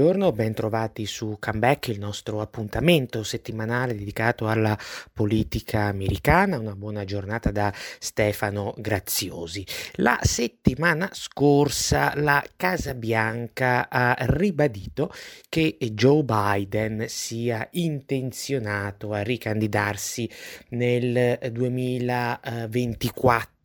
Buongiorno, 0.00 0.32
ben 0.32 0.54
trovati 0.54 1.04
su 1.04 1.36
Comeback, 1.38 1.88
il 1.88 1.98
nostro 1.98 2.40
appuntamento 2.40 3.22
settimanale 3.22 3.94
dedicato 3.94 4.48
alla 4.48 4.74
politica 5.12 5.82
americana. 5.82 6.58
Una 6.58 6.74
buona 6.74 7.04
giornata 7.04 7.50
da 7.50 7.70
Stefano 7.98 8.72
Graziosi. 8.78 9.62
La 9.96 10.18
settimana 10.22 11.06
scorsa 11.12 12.14
la 12.16 12.42
Casa 12.56 12.94
Bianca 12.94 13.90
ha 13.90 14.16
ribadito 14.20 15.12
che 15.50 15.76
Joe 15.92 16.24
Biden 16.24 17.04
sia 17.06 17.68
intenzionato 17.72 19.12
a 19.12 19.20
ricandidarsi 19.20 20.30
nel 20.70 21.38
2024 21.52 23.59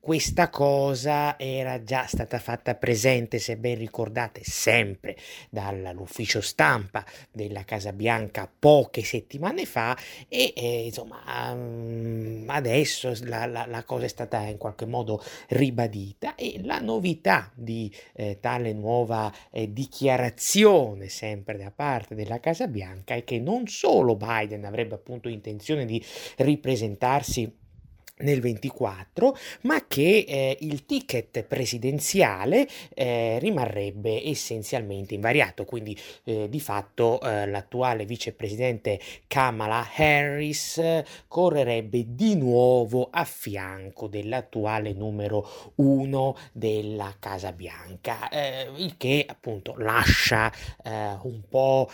questa 0.00 0.48
cosa 0.48 1.38
era 1.38 1.82
già 1.82 2.06
stata 2.06 2.38
fatta 2.38 2.74
presente, 2.74 3.38
se 3.38 3.56
ben 3.56 3.76
ricordate, 3.76 4.40
sempre 4.42 5.16
dall'ufficio 5.50 6.40
stampa 6.40 7.04
della 7.30 7.64
Casa 7.64 7.92
Bianca 7.92 8.50
poche 8.58 9.04
settimane 9.04 9.66
fa 9.66 9.96
e 10.28 10.52
eh, 10.56 10.86
insomma 10.86 11.52
um, 11.52 12.44
adesso 12.46 13.12
la, 13.24 13.46
la, 13.46 13.66
la, 13.66 13.84
cosa 13.84 14.06
è 14.06 14.08
stata 14.08 14.40
in 14.46 14.56
qualche 14.56 14.86
modo 14.86 15.22
ribadita 15.48 16.34
e 16.34 16.60
la 16.62 16.80
novità 16.80 17.50
di 17.54 17.92
eh, 18.14 18.38
tale 18.40 18.72
nuova 18.72 19.32
eh, 19.50 19.72
dichiarazione 19.72 21.08
sempre 21.08 21.58
da 21.58 21.70
parte 21.74 22.14
della 22.14 22.40
Casa 22.40 22.66
Bianca 22.68 23.14
è 23.14 23.24
che 23.24 23.38
non 23.38 23.66
solo 23.66 24.16
Biden 24.16 24.64
avrebbe 24.64 24.94
appunto 24.94 25.28
intenzione 25.28 25.84
di 25.84 26.02
ripresentarsi 26.36 27.64
nel 28.18 28.40
24, 28.40 29.36
ma 29.62 29.84
che 29.86 30.24
eh, 30.26 30.56
il 30.60 30.86
ticket 30.86 31.42
presidenziale 31.42 32.66
eh, 32.94 33.38
rimarrebbe 33.38 34.26
essenzialmente 34.26 35.14
invariato, 35.14 35.64
quindi 35.64 35.98
eh, 36.24 36.48
di 36.48 36.60
fatto 36.60 37.20
eh, 37.20 37.46
l'attuale 37.46 38.06
vicepresidente 38.06 38.98
Kamala 39.26 39.86
Harris 39.94 40.80
correrebbe 41.28 42.14
di 42.14 42.36
nuovo 42.36 43.08
a 43.10 43.24
fianco 43.24 44.06
dell'attuale 44.06 44.92
numero 44.92 45.72
uno 45.76 46.36
della 46.52 47.14
Casa 47.18 47.52
Bianca, 47.52 48.28
eh, 48.30 48.70
il 48.76 48.96
che 48.96 49.26
appunto 49.28 49.74
lascia 49.76 50.50
eh, 50.84 51.18
un 51.22 51.42
po' 51.48 51.90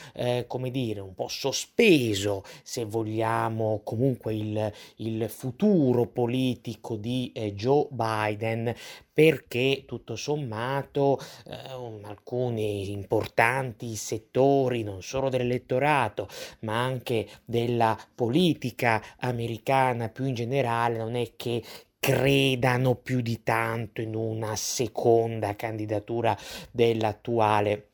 come 0.46 0.70
dire, 0.70 1.00
un 1.00 1.14
po' 1.14 1.28
sospeso 1.28 2.44
se 2.62 2.84
vogliamo 2.84 3.80
comunque 3.82 4.34
il, 4.34 4.72
il 4.96 5.28
futuro 5.28 6.06
politico 6.12 6.96
di 6.96 7.32
eh, 7.34 7.55
Joe 7.55 7.88
Biden 7.91 8.74
perché 9.12 9.84
tutto 9.86 10.16
sommato 10.16 11.18
eh, 11.46 12.00
alcuni 12.05 12.91
importanti 12.91 13.94
settori 13.96 14.83
non 14.83 15.02
solo 15.02 15.28
dell'elettorato 15.28 16.28
ma 16.60 16.83
anche 16.83 17.28
della 17.44 17.98
politica 18.14 19.02
americana 19.18 20.08
più 20.08 20.27
in 20.27 20.34
generale 20.34 20.98
non 20.98 21.14
è 21.14 21.33
che 21.36 21.62
credano 21.98 22.96
più 22.96 23.20
di 23.20 23.44
tanto 23.44 24.00
in 24.00 24.16
una 24.16 24.56
seconda 24.56 25.55
candidatura 25.55 26.36
dell'attuale 26.72 27.91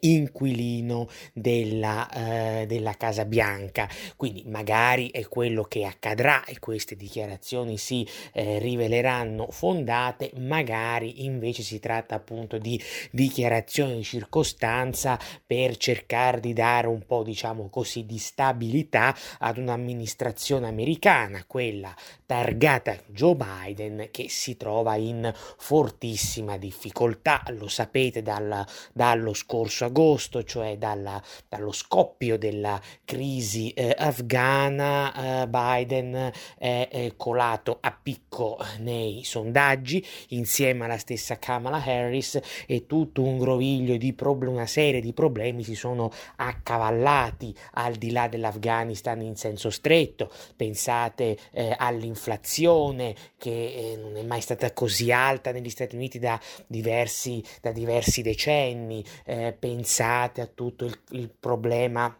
inquilino 0.00 1.08
della, 1.32 2.08
eh, 2.60 2.66
della 2.66 2.94
Casa 2.94 3.24
Bianca. 3.24 3.88
Quindi 4.16 4.44
magari 4.46 5.10
è 5.10 5.26
quello 5.28 5.64
che 5.64 5.84
accadrà 5.84 6.44
e 6.44 6.58
queste 6.58 6.96
dichiarazioni 6.96 7.78
si 7.78 8.06
eh, 8.32 8.58
riveleranno 8.58 9.48
fondate, 9.50 10.32
magari 10.36 11.24
invece 11.24 11.62
si 11.62 11.78
tratta 11.78 12.14
appunto 12.14 12.58
di 12.58 12.80
dichiarazioni 13.10 13.96
di 13.96 14.04
circostanza 14.04 15.18
per 15.46 15.76
cercare 15.76 16.40
di 16.40 16.52
dare 16.52 16.86
un 16.86 17.04
po' 17.06 17.22
diciamo 17.22 17.68
così 17.68 18.04
di 18.04 18.18
stabilità 18.18 19.14
ad 19.38 19.58
un'amministrazione 19.58 20.66
americana, 20.66 21.44
quella 21.46 21.94
targata 22.24 22.96
Joe 23.06 23.36
Biden 23.36 24.08
che 24.10 24.28
si 24.28 24.56
trova 24.56 24.96
in 24.96 25.32
fortissima 25.56 26.56
difficoltà, 26.56 27.42
lo 27.50 27.68
sapete 27.68 28.22
dal, 28.22 28.64
dallo 28.92 29.32
scorso 29.32 29.84
agosto, 29.86 30.44
cioè 30.44 30.76
dalla, 30.76 31.22
dallo 31.48 31.72
scoppio 31.72 32.38
della 32.38 32.80
crisi 33.04 33.70
eh, 33.70 33.94
afghana, 33.96 35.42
eh, 35.42 35.48
Biden 35.48 36.32
è, 36.58 36.88
è, 36.90 37.12
colato 37.16 37.78
a 37.80 37.96
picco 38.00 38.58
nei 38.78 39.22
sondaggi 39.24 40.04
insieme 40.28 40.84
alla 40.84 40.98
stessa 40.98 41.38
Kamala 41.38 41.82
Harris 41.82 42.38
e 42.66 42.86
tutto 42.86 43.22
un 43.22 43.38
groviglio 43.38 43.96
di 43.96 44.12
problemi, 44.12 44.54
una 44.54 44.66
serie 44.66 45.00
di 45.00 45.12
problemi 45.12 45.62
si 45.62 45.74
sono 45.74 46.10
accavallati 46.36 47.54
al 47.74 47.94
di 47.94 48.10
là 48.10 48.28
dell'Afghanistan 48.28 49.20
in 49.22 49.36
senso 49.36 49.70
stretto. 49.70 50.30
Pensate 50.54 51.38
eh, 51.52 51.74
all'inflazione 51.76 53.14
che 53.36 53.50
eh, 53.50 53.96
non 53.96 54.16
è 54.16 54.22
mai 54.22 54.40
stata 54.40 54.72
così 54.72 55.12
alta 55.12 55.52
negli 55.52 55.70
Stati 55.70 55.94
Uniti 55.94 56.18
da 56.18 56.40
diversi, 56.66 57.42
da 57.60 57.72
diversi 57.72 58.22
decenni. 58.22 59.04
Eh, 59.24 59.54
pensate 59.66 60.40
a 60.40 60.46
tutto 60.46 60.84
il, 60.84 60.96
il 61.10 61.28
problema 61.28 62.16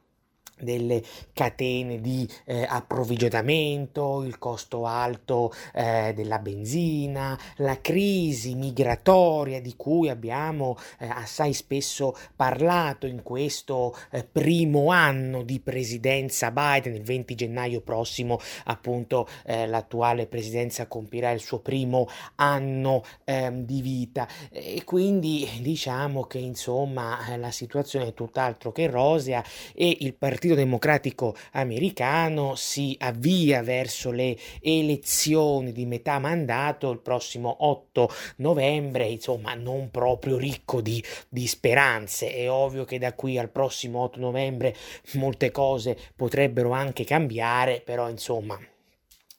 delle 0.59 1.03
catene 1.33 2.01
di 2.01 2.29
eh, 2.45 2.65
approvvigionamento, 2.69 4.23
il 4.23 4.39
costo 4.39 4.87
alto 4.87 5.53
eh, 5.75 6.13
della 6.15 6.39
benzina, 6.39 7.39
la 7.57 7.81
crisi 7.81 8.55
migratoria 8.55 9.61
di 9.61 9.75
cui 9.77 10.09
abbiamo 10.09 10.77
eh, 10.99 11.07
assai 11.07 11.53
spesso 11.53 12.17
parlato 12.35 13.07
in 13.07 13.23
questo 13.23 13.95
eh, 14.11 14.25
primo 14.25 14.91
anno 14.91 15.43
di 15.43 15.61
presidenza 15.61 16.51
Biden, 16.51 16.95
il 16.95 17.03
20 17.03 17.35
gennaio 17.35 17.81
prossimo 17.81 18.39
appunto 18.65 19.29
eh, 19.45 19.67
l'attuale 19.67 20.27
presidenza 20.27 20.87
compirà 20.87 21.31
il 21.31 21.41
suo 21.41 21.59
primo 21.59 22.09
anno 22.37 23.03
ehm, 23.25 23.65
di 23.65 23.83
vita. 23.83 24.27
E 24.51 24.83
quindi 24.85 25.49
diciamo 25.61 26.25
che 26.25 26.39
insomma 26.39 27.27
eh, 27.29 27.37
la 27.37 27.51
situazione 27.51 28.09
è 28.09 28.15
tutt'altro 28.15 28.73
che 28.73 28.87
rosea 28.87 29.45
e 29.75 29.97
il 30.01 30.15
partito 30.15 30.46
Partito 30.47 30.55
Democratico 30.55 31.37
americano 31.53 32.55
si 32.55 32.95
avvia 33.01 33.63
verso 33.63 34.13
le 34.13 34.37
elezioni 34.61 35.73
di 35.73 35.87
metà 35.87 36.21
mandato 36.21 36.91
il 36.93 37.01
prossimo 37.01 37.65
8 37.67 38.09
novembre, 38.37 39.07
insomma 39.07 39.55
non 39.55 39.91
proprio 39.91 40.37
ricco 40.37 40.81
di, 40.81 41.03
di 41.29 41.49
speranze. 41.49 42.33
È 42.33 42.49
ovvio 42.49 42.85
che 42.85 42.99
da 42.99 43.13
qui 43.15 43.39
al 43.39 43.51
prossimo 43.51 44.03
8 44.03 44.21
novembre 44.21 44.75
molte 45.15 45.51
cose 45.51 45.97
potrebbero 46.15 46.71
anche 46.71 47.05
cambiare, 47.05 47.83
però 47.85 48.09
insomma 48.09 48.57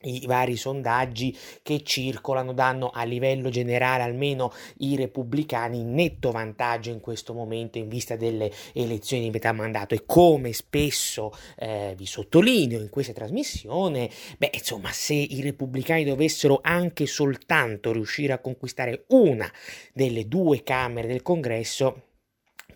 i 0.02 0.26
vari 0.28 0.56
sondaggi 0.56 1.36
che 1.64 1.82
circolano 1.84 2.54
danno 2.54 2.90
a 2.90 3.04
livello 3.04 3.50
generale 3.50 4.04
almeno 4.04 4.54
i 4.80 4.96
repubblicani 4.96 5.84
netto 5.84 6.32
vantaggio 6.32 6.92
in 6.92 7.00
questo 7.00 7.34
momento 7.34 7.80
in 7.80 7.88
vista 7.88 8.16
delle 8.16 8.52
elezioni 8.74 9.24
di 9.24 9.30
metà 9.32 9.52
mandato. 9.52 9.96
E 9.96 10.04
come 10.06 10.54
spesso 10.54 11.32
eh, 11.58 11.96
vi 11.98 12.06
sottolineo 12.06 12.80
in 12.80 12.90
questa 12.90 13.14
trasmissione 13.14 14.10
beh 14.38 14.52
insomma 14.54 14.92
se 14.92 15.14
i 15.14 15.42
repubblicani 15.42 16.04
dovessero 16.04 16.60
anche 16.62 17.08
soltanto 17.08 17.92
riuscire 17.92 18.34
a 18.34 18.40
conquistare 18.40 19.06
una 19.08 19.52
delle 19.94 20.28
due 20.28 20.62
camere 20.64 21.08
del 21.08 21.22
congresso 21.24 22.07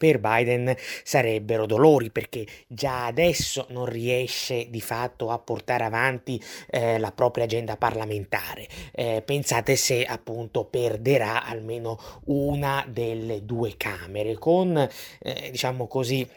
per 0.02 0.18
Biden 0.18 0.76
sarebbero 1.04 1.68
dolori 1.68 2.10
perché 2.10 2.44
già 2.66 3.06
adesso 3.06 3.68
non 3.70 3.86
riesce 3.86 4.68
di 4.72 4.82
fatto 4.82 5.30
a 5.30 5.38
portare 5.38 5.84
avanti 5.84 6.42
eh, 6.72 6.98
la 6.98 7.12
propria 7.12 7.44
agenda 7.44 7.78
parlamentare. 7.78 8.68
Eh, 8.94 9.22
pensate 9.24 9.76
se 9.76 10.04
appunto 10.04 10.66
perderà 10.66 11.46
almeno 11.46 12.00
una 12.26 12.84
delle 12.88 13.46
due 13.46 13.78
Camere 13.78 14.40
con 14.40 14.76
eh, 14.76 15.50
diciamo 15.52 15.86
così 15.86 16.28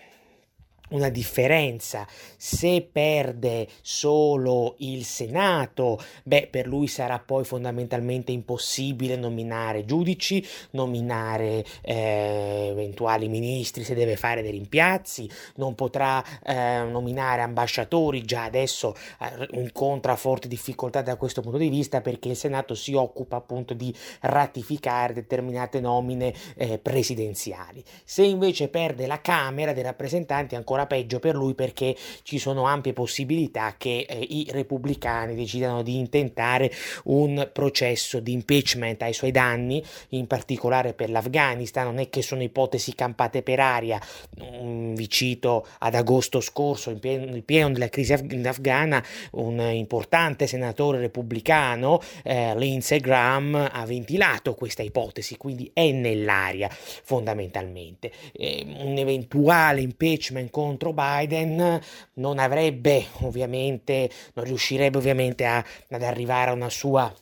una 0.94 1.08
differenza. 1.08 2.06
Se 2.36 2.86
perde 2.90 3.68
solo 3.82 4.74
il 4.78 5.04
Senato, 5.04 6.00
beh, 6.22 6.48
per 6.50 6.66
lui 6.66 6.86
sarà 6.86 7.18
poi 7.18 7.44
fondamentalmente 7.44 8.32
impossibile 8.32 9.16
nominare 9.16 9.84
giudici, 9.84 10.44
nominare 10.70 11.64
eh, 11.82 12.68
eventuali 12.70 13.28
ministri 13.28 13.84
se 13.84 13.94
deve 13.94 14.16
fare 14.16 14.42
dei 14.42 14.52
rimpiazzi, 14.52 15.28
non 15.56 15.74
potrà 15.74 16.22
eh, 16.42 16.84
nominare 16.88 17.42
ambasciatori, 17.42 18.22
già 18.22 18.44
adesso 18.44 18.94
eh, 19.20 19.48
incontra 19.52 20.16
forti 20.16 20.48
difficoltà 20.48 21.02
da 21.02 21.16
questo 21.16 21.40
punto 21.40 21.58
di 21.58 21.68
vista 21.68 22.00
perché 22.00 22.28
il 22.28 22.36
Senato 22.36 22.74
si 22.74 22.94
occupa 22.94 23.36
appunto 23.36 23.74
di 23.74 23.94
ratificare 24.20 25.12
determinate 25.12 25.80
nomine 25.80 26.32
eh, 26.56 26.78
presidenziali. 26.78 27.82
Se 28.04 28.22
invece 28.22 28.68
perde 28.68 29.06
la 29.06 29.20
Camera 29.20 29.72
dei 29.72 29.82
rappresentanti 29.82 30.54
ancora 30.54 30.83
ancora 30.84 30.86
peggio 30.86 31.18
per 31.18 31.34
lui 31.34 31.54
perché 31.54 31.96
ci 32.22 32.38
sono 32.38 32.64
ampie 32.64 32.92
possibilità 32.92 33.74
che 33.76 34.06
eh, 34.08 34.18
i 34.20 34.46
repubblicani 34.50 35.34
decidano 35.34 35.82
di 35.82 35.98
intentare 35.98 36.70
un 37.04 37.48
processo 37.52 38.20
di 38.20 38.32
impeachment 38.32 39.02
ai 39.02 39.12
suoi 39.12 39.30
danni, 39.30 39.82
in 40.10 40.26
particolare 40.26 40.92
per 40.92 41.10
l'Afghanistan, 41.10 41.86
non 41.86 41.98
è 41.98 42.08
che 42.08 42.22
sono 42.22 42.42
ipotesi 42.42 42.94
campate 42.94 43.42
per 43.42 43.60
aria, 43.60 44.00
mm, 44.42 44.94
vi 44.94 45.08
cito 45.08 45.66
ad 45.78 45.94
agosto 45.94 46.40
scorso, 46.40 46.90
in 46.90 47.00
pieno, 47.00 47.24
nel 47.24 47.42
pieno 47.42 47.70
della 47.70 47.88
crisi 47.88 48.12
afghana, 48.12 49.02
un 49.32 49.60
importante 49.60 50.46
senatore 50.46 50.98
repubblicano, 50.98 52.00
eh, 52.22 52.56
Lindsey 52.56 53.00
Graham, 53.00 53.54
ha 53.72 53.84
ventilato 53.86 54.54
questa 54.54 54.82
ipotesi, 54.82 55.36
quindi 55.36 55.70
è 55.72 55.90
nell'aria 55.90 56.68
fondamentalmente. 56.70 58.12
Eh, 58.32 58.64
un 58.78 58.96
eventuale 58.98 59.80
impeachment 59.80 60.50
contro 60.74 60.92
Biden 60.92 61.80
non 62.14 62.38
avrebbe 62.38 63.06
ovviamente, 63.20 64.10
non 64.34 64.44
riuscirebbe 64.44 64.98
ovviamente 64.98 65.44
a, 65.44 65.64
ad 65.90 66.02
arrivare 66.02 66.50
a 66.50 66.54
una 66.54 66.70
sua 66.70 67.12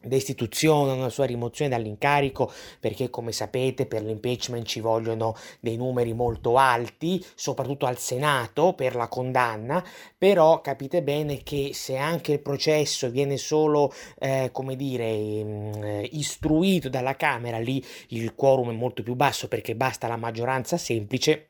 destituzione, 0.00 0.92
una 0.92 1.08
sua 1.08 1.26
rimozione 1.26 1.70
dall'incarico, 1.70 2.50
perché 2.80 3.10
come 3.10 3.32
sapete 3.32 3.86
per 3.86 4.02
l'impeachment 4.02 4.64
ci 4.64 4.80
vogliono 4.80 5.34
dei 5.60 5.76
numeri 5.76 6.12
molto 6.14 6.56
alti, 6.56 7.22
soprattutto 7.34 7.84
al 7.84 7.98
Senato 7.98 8.74
per 8.74 8.94
la 8.94 9.08
condanna, 9.08 9.84
però 10.16 10.60
capite 10.60 11.02
bene 11.02 11.42
che 11.42 11.70
se 11.74 11.96
anche 11.96 12.32
il 12.32 12.40
processo 12.40 13.10
viene 13.10 13.36
solo, 13.36 13.92
eh, 14.20 14.50
come 14.52 14.76
dire, 14.76 15.44
mm, 15.44 16.04
istruito 16.12 16.88
dalla 16.88 17.16
Camera, 17.16 17.58
lì 17.58 17.84
il 18.08 18.34
quorum 18.34 18.70
è 18.70 18.74
molto 18.74 19.02
più 19.02 19.14
basso 19.14 19.48
perché 19.48 19.74
basta 19.74 20.06
la 20.06 20.16
maggioranza 20.16 20.76
semplice, 20.76 21.47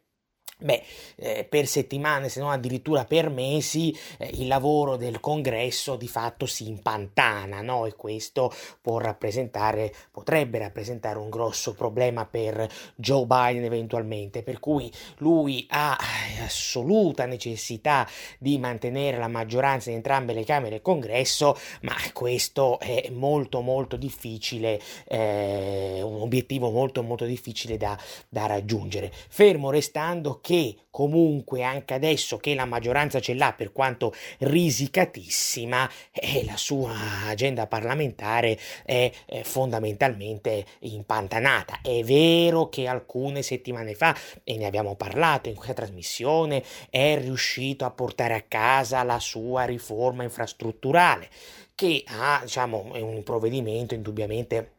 Beh, 0.61 0.83
eh, 1.15 1.45
per 1.45 1.69
settimane, 1.69 2.29
se 2.29 2.41
non 2.41 2.51
addirittura 2.51 3.05
per 3.05 3.31
mesi, 3.31 3.97
eh, 4.19 4.29
il 4.35 4.49
lavoro 4.49 4.97
del 4.97 5.21
congresso 5.21 5.95
di 5.95 6.09
fatto 6.09 6.47
si 6.47 6.67
impantana, 6.67 7.61
no? 7.61 7.87
E 7.87 7.95
questo 7.95 8.53
può 8.81 8.99
rappresentare, 8.99 9.95
potrebbe 10.11 10.59
rappresentare 10.59 11.19
un 11.19 11.31
grosso 11.31 11.75
problema 11.75 12.27
per 12.27 12.69
Joe 12.97 13.25
Biden 13.25 13.63
eventualmente, 13.63 14.43
per 14.43 14.59
cui 14.59 14.91
lui 15.19 15.65
ha 15.71 15.97
eh, 15.97 16.43
assoluta 16.43 17.25
necessità 17.25 18.09
di 18.41 18.59
mantenere 18.59 19.17
la 19.17 19.29
maggioranza 19.29 19.91
in 19.91 19.97
entrambe 19.97 20.33
le 20.33 20.45
Camere 20.45 20.71
del 20.71 20.83
congresso, 20.83 21.57
ma 21.83 21.95
questo 22.13 22.81
è 22.81 23.11
molto 23.13 23.61
molto 23.61 23.97
difficile, 23.97 24.81
eh, 25.07 26.01
un 26.03 26.21
obiettivo 26.21 26.71
molto 26.71 27.05
molto 27.05 27.27
difficile 27.27 27.77
da, 27.77 27.97
da 28.29 28.47
raggiungere. 28.47 29.13
Fermo 29.29 29.71
restando 29.71 30.41
che 30.41 30.48
comunque 30.91 31.62
anche 31.62 31.95
adesso 31.95 32.39
che 32.39 32.55
la 32.55 32.65
maggioranza 32.65 33.21
ce 33.21 33.35
l'ha 33.35 33.53
per 33.53 33.73
quanto 33.73 34.12
risicatissima, 34.39 35.89
eh, 36.11 36.45
la 36.45 36.56
sua 36.56 36.95
agenda 37.27 37.67
parlamentare 37.67 38.59
è, 38.85 39.11
è 39.27 39.43
fondamentalmente 39.43 40.65
impantanata. 40.81 41.81
È 41.83 42.03
vero 42.03 42.69
che 42.69 42.87
alcune 42.87 43.43
settimane 43.43 43.95
fa, 43.95 44.17
e 44.43 44.56
ne 44.56 44.67
abbiamo 44.67 44.95
parlato 44.95 45.49
in 45.49 45.55
questa 45.55 45.75
trasmissione, 45.75 46.65
è 46.91 47.19
riuscito 47.21 47.85
a 47.85 47.91
portare 47.91 48.35
a 48.35 48.45
casa 48.49 49.03
la 49.03 49.21
sua 49.21 49.65
riforma 49.65 50.23
infrastrutturale, 50.23 51.29
che 51.75 52.03
ha, 52.06 52.41
diciamo, 52.43 52.93
è 52.95 53.00
un 53.00 53.23
provvedimento 53.23 53.95
indubbiamente 53.95 54.78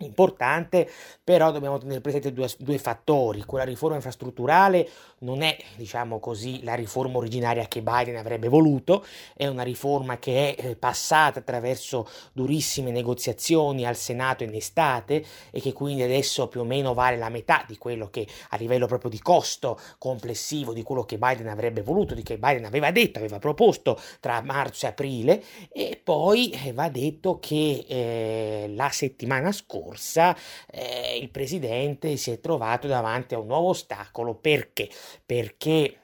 importante, 0.00 0.88
però 1.22 1.50
dobbiamo 1.50 1.78
tenere 1.78 2.00
presente 2.00 2.32
due, 2.32 2.48
due, 2.58 2.78
fattori. 2.78 3.44
Quella 3.44 3.64
riforma 3.64 3.96
infrastrutturale 3.96 4.88
non 5.18 5.42
è, 5.42 5.56
diciamo 5.76 6.18
così, 6.18 6.62
la 6.62 6.74
riforma 6.74 7.18
originaria 7.18 7.66
che 7.66 7.82
Biden 7.82 8.16
avrebbe 8.16 8.48
voluto, 8.48 9.04
è 9.34 9.46
una 9.46 9.62
riforma 9.62 10.18
che 10.18 10.54
è 10.54 10.66
eh, 10.66 10.76
passata 10.76 11.40
attraverso 11.40 12.08
durissime 12.32 12.90
negoziazioni 12.90 13.86
al 13.86 13.96
Senato 13.96 14.44
in 14.44 14.54
estate 14.54 15.24
e 15.50 15.60
che 15.60 15.72
quindi 15.72 16.02
adesso 16.02 16.48
più 16.48 16.60
o 16.60 16.64
meno 16.64 16.94
vale 16.94 17.16
la 17.16 17.28
metà 17.28 17.64
di 17.66 17.76
quello 17.76 18.08
che 18.08 18.26
a 18.50 18.56
livello 18.56 18.86
proprio 18.86 19.10
di 19.10 19.20
costo 19.20 19.78
complessivo 19.98 20.72
di 20.72 20.82
quello 20.82 21.04
che 21.04 21.18
Biden 21.18 21.48
avrebbe 21.48 21.82
voluto, 21.82 22.14
di 22.14 22.22
che 22.22 22.38
Biden 22.38 22.64
aveva 22.64 22.90
detto, 22.90 23.18
aveva 23.18 23.38
proposto 23.38 23.98
tra 24.20 24.40
marzo 24.42 24.86
e 24.86 24.88
aprile 24.88 25.42
e 25.70 26.00
poi 26.02 26.50
eh, 26.50 26.72
va 26.72 26.88
detto 26.88 27.38
che 27.38 27.84
eh, 27.86 28.72
la 28.74 28.88
settimana 28.90 29.52
scorsa 29.52 29.89
corsa 29.90 30.36
eh, 30.70 31.18
il 31.20 31.30
presidente 31.30 32.16
si 32.16 32.30
è 32.30 32.40
trovato 32.40 32.86
davanti 32.86 33.34
a 33.34 33.38
un 33.38 33.46
nuovo 33.46 33.68
ostacolo 33.68 34.34
perché? 34.34 34.88
Perché 35.26 35.96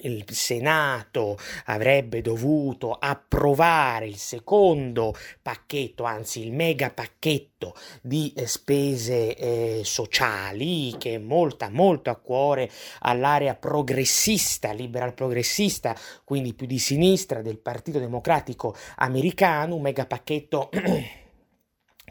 il 0.00 0.24
Senato 0.30 1.38
avrebbe 1.66 2.20
dovuto 2.20 2.92
approvare 2.92 4.06
il 4.06 4.16
secondo 4.16 5.14
pacchetto, 5.40 6.04
anzi 6.04 6.44
il 6.44 6.52
mega 6.52 6.90
pacchetto 6.90 7.74
di 8.02 8.32
eh, 8.36 8.46
spese 8.46 9.34
eh, 9.34 9.80
sociali 9.84 10.94
che 10.98 11.14
è 11.14 11.18
molto 11.18 11.66
molto 11.70 12.10
a 12.10 12.16
cuore 12.16 12.70
all'area 13.00 13.54
progressista, 13.54 14.72
liberal 14.72 15.14
progressista, 15.14 15.96
quindi 16.24 16.52
più 16.52 16.66
di 16.66 16.78
sinistra 16.78 17.40
del 17.40 17.58
Partito 17.58 17.98
Democratico 17.98 18.76
americano, 18.96 19.76
un 19.76 19.82
mega 19.82 20.04
pacchetto 20.04 20.68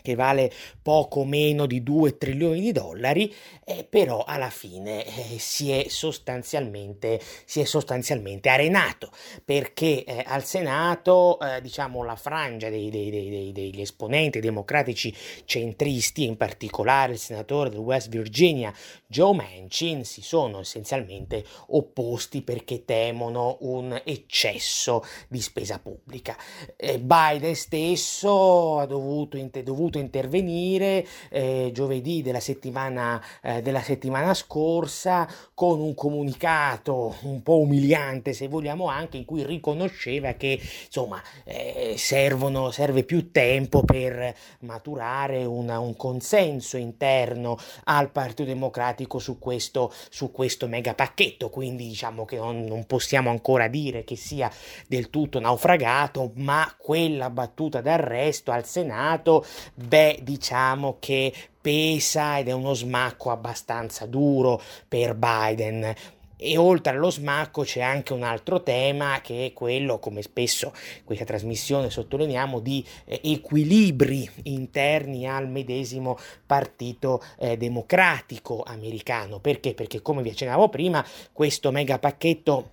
che 0.05 0.13
vale 0.15 0.51
poco 0.81 1.25
meno 1.25 1.65
di 1.65 1.81
2 1.81 2.17
trilioni 2.17 2.61
di 2.61 2.71
dollari, 2.71 3.33
eh, 3.65 3.83
però 3.83 4.23
alla 4.23 4.51
fine 4.51 5.03
eh, 5.03 5.39
si, 5.39 5.71
è 5.71 5.87
sostanzialmente, 5.89 7.19
si 7.45 7.59
è 7.59 7.65
sostanzialmente 7.65 8.49
arenato 8.49 9.09
perché 9.43 10.03
eh, 10.03 10.23
al 10.25 10.45
Senato 10.45 11.39
eh, 11.39 11.59
diciamo 11.61 12.03
la 12.03 12.15
frangia 12.15 12.69
dei, 12.69 12.91
dei, 12.91 13.09
dei, 13.09 13.51
degli 13.51 13.81
esponenti 13.81 14.39
democratici 14.39 15.13
centristi, 15.45 16.25
in 16.25 16.37
particolare 16.37 17.13
il 17.13 17.19
senatore 17.19 17.69
del 17.69 17.79
West 17.79 18.09
Virginia 18.09 18.71
Joe 19.07 19.33
Manchin, 19.33 20.05
si 20.05 20.21
sono 20.21 20.59
essenzialmente 20.59 21.43
opposti 21.67 22.41
perché 22.41 22.85
temono 22.85 23.57
un 23.61 23.99
eccesso 24.03 25.03
di 25.27 25.41
spesa 25.41 25.79
pubblica. 25.79 26.37
Eh, 26.75 26.99
Biden 26.99 27.55
stesso 27.55 28.79
ha 28.79 28.85
dovuto, 28.85 29.37
dovuto 29.63 29.94
dovuto 29.95 29.97
intervenire 29.97 31.05
eh, 31.29 31.71
giovedì 31.73 32.21
della 32.21 32.39
settimana, 32.39 33.21
eh, 33.41 33.61
della 33.61 33.81
settimana 33.81 34.33
scorsa 34.33 35.27
con 35.53 35.79
un 35.79 35.93
comunicato 35.93 37.15
un 37.21 37.41
po' 37.41 37.59
umiliante 37.59 38.33
se 38.33 38.47
vogliamo 38.47 38.87
anche 38.87 39.17
in 39.17 39.25
cui 39.25 39.43
riconosceva 39.43 40.33
che 40.33 40.59
insomma 40.85 41.21
eh, 41.45 41.95
servono, 41.97 42.71
serve 42.71 43.03
più 43.03 43.31
tempo 43.31 43.83
per 43.83 44.35
maturare 44.59 45.45
una, 45.45 45.79
un 45.79 45.95
consenso 45.95 46.77
interno 46.77 47.57
al 47.85 48.11
Partito 48.11 48.43
Democratico 48.43 49.19
su 49.19 49.39
questo, 49.39 49.93
su 50.09 50.31
questo 50.31 50.67
mega 50.67 50.93
pacchetto. 50.93 51.49
Quindi 51.49 51.87
diciamo 51.87 52.25
che 52.25 52.37
non, 52.37 52.63
non 52.63 52.85
possiamo 52.85 53.29
ancora 53.29 53.67
dire 53.67 54.03
che 54.03 54.15
sia 54.15 54.51
del 54.87 55.09
tutto 55.09 55.39
naufragato 55.39 56.31
ma 56.35 56.73
quella 56.77 57.29
battuta 57.29 57.81
d'arresto 57.81 58.51
al 58.51 58.65
Senato 58.65 59.45
beh, 59.85 60.19
diciamo 60.21 60.97
che 60.99 61.33
pesa 61.61 62.37
ed 62.37 62.47
è 62.47 62.51
uno 62.51 62.73
smacco 62.73 63.31
abbastanza 63.31 64.05
duro 64.05 64.61
per 64.87 65.15
Biden. 65.15 65.93
E 66.37 66.57
oltre 66.57 66.91
allo 66.91 67.09
smacco 67.09 67.63
c'è 67.63 67.81
anche 67.81 68.11
un 68.11 68.23
altro 68.23 68.61
tema 68.61 69.21
che 69.21 69.47
è 69.47 69.53
quello, 69.53 69.99
come 69.99 70.21
spesso 70.21 70.73
questa 71.05 71.23
trasmissione 71.23 71.89
sottolineiamo, 71.89 72.59
di 72.59 72.85
eh, 73.05 73.21
equilibri 73.23 74.29
interni 74.43 75.27
al 75.27 75.49
medesimo 75.49 76.17
partito 76.45 77.23
eh, 77.39 77.55
democratico 77.55 78.63
americano. 78.63 79.39
Perché? 79.39 79.73
Perché 79.73 80.01
come 80.01 80.21
vi 80.21 80.29
accennavo 80.29 80.67
prima, 80.67 81.03
questo 81.31 81.71
mega 81.71 81.99
pacchetto 81.99 82.71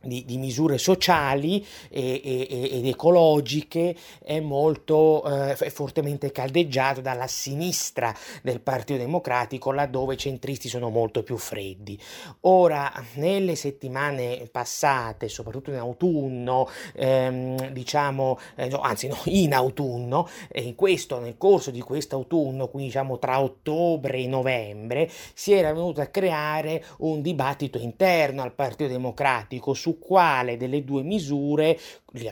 di, 0.00 0.24
di, 0.24 0.38
misure 0.38 0.78
sociali 0.78 1.64
e, 1.88 2.20
e, 2.22 2.78
ed 2.78 2.86
ecologiche 2.86 3.96
è 4.22 4.38
molto 4.40 5.24
eh, 5.24 5.70
fortemente 5.70 6.30
caldeggiato 6.30 7.00
dalla 7.00 7.26
sinistra 7.26 8.14
del 8.42 8.60
Partito 8.60 8.98
Democratico 8.98 9.72
laddove 9.72 10.14
i 10.14 10.18
centristi 10.18 10.68
sono 10.68 10.88
molto 10.88 11.22
più 11.22 11.36
freddi. 11.36 11.98
Ora 12.42 12.92
nelle 13.14 13.56
settimane 13.56 14.48
passate 14.50 15.28
soprattutto 15.28 15.70
in 15.70 15.78
autunno 15.78 16.68
ehm, 16.94 17.70
diciamo 17.70 18.38
eh, 18.54 18.68
no, 18.68 18.80
anzi 18.80 19.08
no 19.08 19.18
in 19.26 19.52
autunno 19.52 20.28
e 20.48 20.62
in 20.62 20.74
questo 20.74 21.18
nel 21.18 21.36
corso 21.36 21.70
di 21.70 21.80
quest'autunno 21.80 22.68
quindi 22.68 22.88
diciamo 22.88 23.18
tra 23.18 23.40
ottobre 23.40 24.18
e 24.18 24.26
novembre 24.26 25.10
si 25.34 25.52
era 25.52 25.72
venuto 25.72 26.00
a 26.00 26.06
creare 26.06 26.84
un 26.98 27.20
dibattito 27.20 27.78
interno 27.78 28.42
al 28.42 28.52
Partito 28.52 28.88
Democratico 28.88 29.74
su 29.88 29.98
quale 29.98 30.58
delle 30.58 30.84
due 30.84 31.02
misure, 31.02 31.78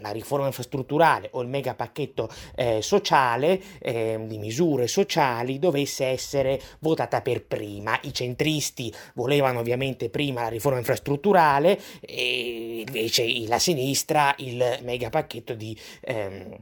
la 0.00 0.10
riforma 0.10 0.46
infrastrutturale 0.46 1.30
o 1.32 1.40
il 1.40 1.48
mega 1.48 1.74
pacchetto 1.74 2.28
eh, 2.54 2.82
sociale, 2.82 3.60
eh, 3.78 4.22
di 4.26 4.36
misure 4.36 4.86
sociali, 4.86 5.58
dovesse 5.58 6.04
essere 6.04 6.60
votata 6.80 7.22
per 7.22 7.46
prima. 7.46 7.98
I 8.02 8.12
centristi 8.12 8.92
volevano 9.14 9.60
ovviamente 9.60 10.10
prima 10.10 10.42
la 10.42 10.48
riforma 10.48 10.78
infrastrutturale 10.78 11.80
e 12.00 12.84
invece 12.86 13.24
la 13.46 13.58
sinistra 13.58 14.34
il 14.38 14.78
mega 14.82 15.08
pacchetto 15.08 15.54
di... 15.54 15.76
Ehm, 16.02 16.56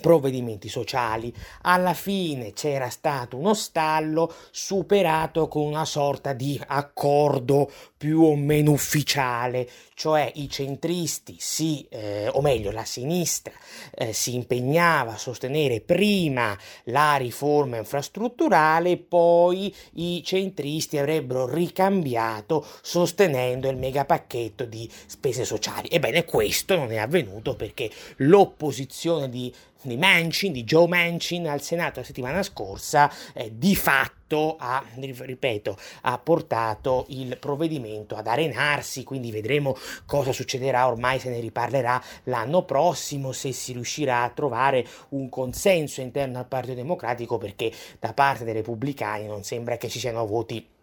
provvedimenti 0.00 0.68
sociali. 0.68 1.32
Alla 1.62 1.94
fine 1.94 2.52
c'era 2.52 2.90
stato 2.90 3.36
uno 3.36 3.54
stallo 3.54 4.32
superato 4.50 5.48
con 5.48 5.66
una 5.66 5.84
sorta 5.84 6.32
di 6.32 6.60
accordo 6.66 7.70
più 7.96 8.22
o 8.22 8.36
meno 8.36 8.72
ufficiale, 8.72 9.66
cioè 9.94 10.30
i 10.34 10.50
centristi 10.50 11.36
si, 11.38 11.86
eh, 11.88 12.28
o 12.28 12.42
meglio 12.42 12.70
la 12.70 12.84
sinistra, 12.84 13.54
eh, 13.94 14.12
si 14.12 14.34
impegnava 14.34 15.14
a 15.14 15.16
sostenere 15.16 15.80
prima 15.80 16.54
la 16.84 17.16
riforma 17.16 17.78
infrastrutturale, 17.78 18.98
poi 18.98 19.74
i 19.94 20.22
centristi 20.22 20.98
avrebbero 20.98 21.48
ricambiato 21.48 22.66
sostenendo 22.82 23.70
il 23.70 23.78
megapacchetto 23.78 24.66
di 24.66 24.86
spese 25.06 25.46
sociali. 25.46 25.88
Ebbene, 25.88 26.26
questo 26.26 26.76
non 26.76 26.92
è 26.92 26.98
avvenuto 26.98 27.56
perché 27.56 27.90
l'opposizione 28.16 29.30
di 29.30 29.50
di 29.88 29.96
Manchin, 29.96 30.52
di 30.52 30.64
Joe 30.64 30.88
Manchin 30.88 31.48
al 31.48 31.60
Senato 31.60 32.00
la 32.00 32.06
settimana 32.06 32.42
scorsa, 32.42 33.10
eh, 33.32 33.52
di 33.56 33.76
fatto 33.76 34.56
ha, 34.58 34.82
ripeto, 34.96 35.76
ha 36.02 36.18
portato 36.18 37.06
il 37.08 37.36
provvedimento 37.38 38.16
ad 38.16 38.26
arenarsi, 38.26 39.04
quindi 39.04 39.30
vedremo 39.30 39.76
cosa 40.06 40.32
succederà, 40.32 40.86
ormai 40.86 41.18
se 41.18 41.30
ne 41.30 41.40
riparlerà 41.40 42.02
l'anno 42.24 42.64
prossimo, 42.64 43.32
se 43.32 43.52
si 43.52 43.72
riuscirà 43.72 44.22
a 44.22 44.30
trovare 44.30 44.86
un 45.10 45.28
consenso 45.28 46.00
interno 46.00 46.38
al 46.38 46.46
Partito 46.46 46.74
Democratico, 46.74 47.38
perché 47.38 47.70
da 47.98 48.12
parte 48.12 48.44
dei 48.44 48.54
repubblicani 48.54 49.26
non 49.26 49.44
sembra 49.44 49.76
che 49.76 49.88
ci 49.88 49.98
siano 49.98 50.26
voti 50.26 50.73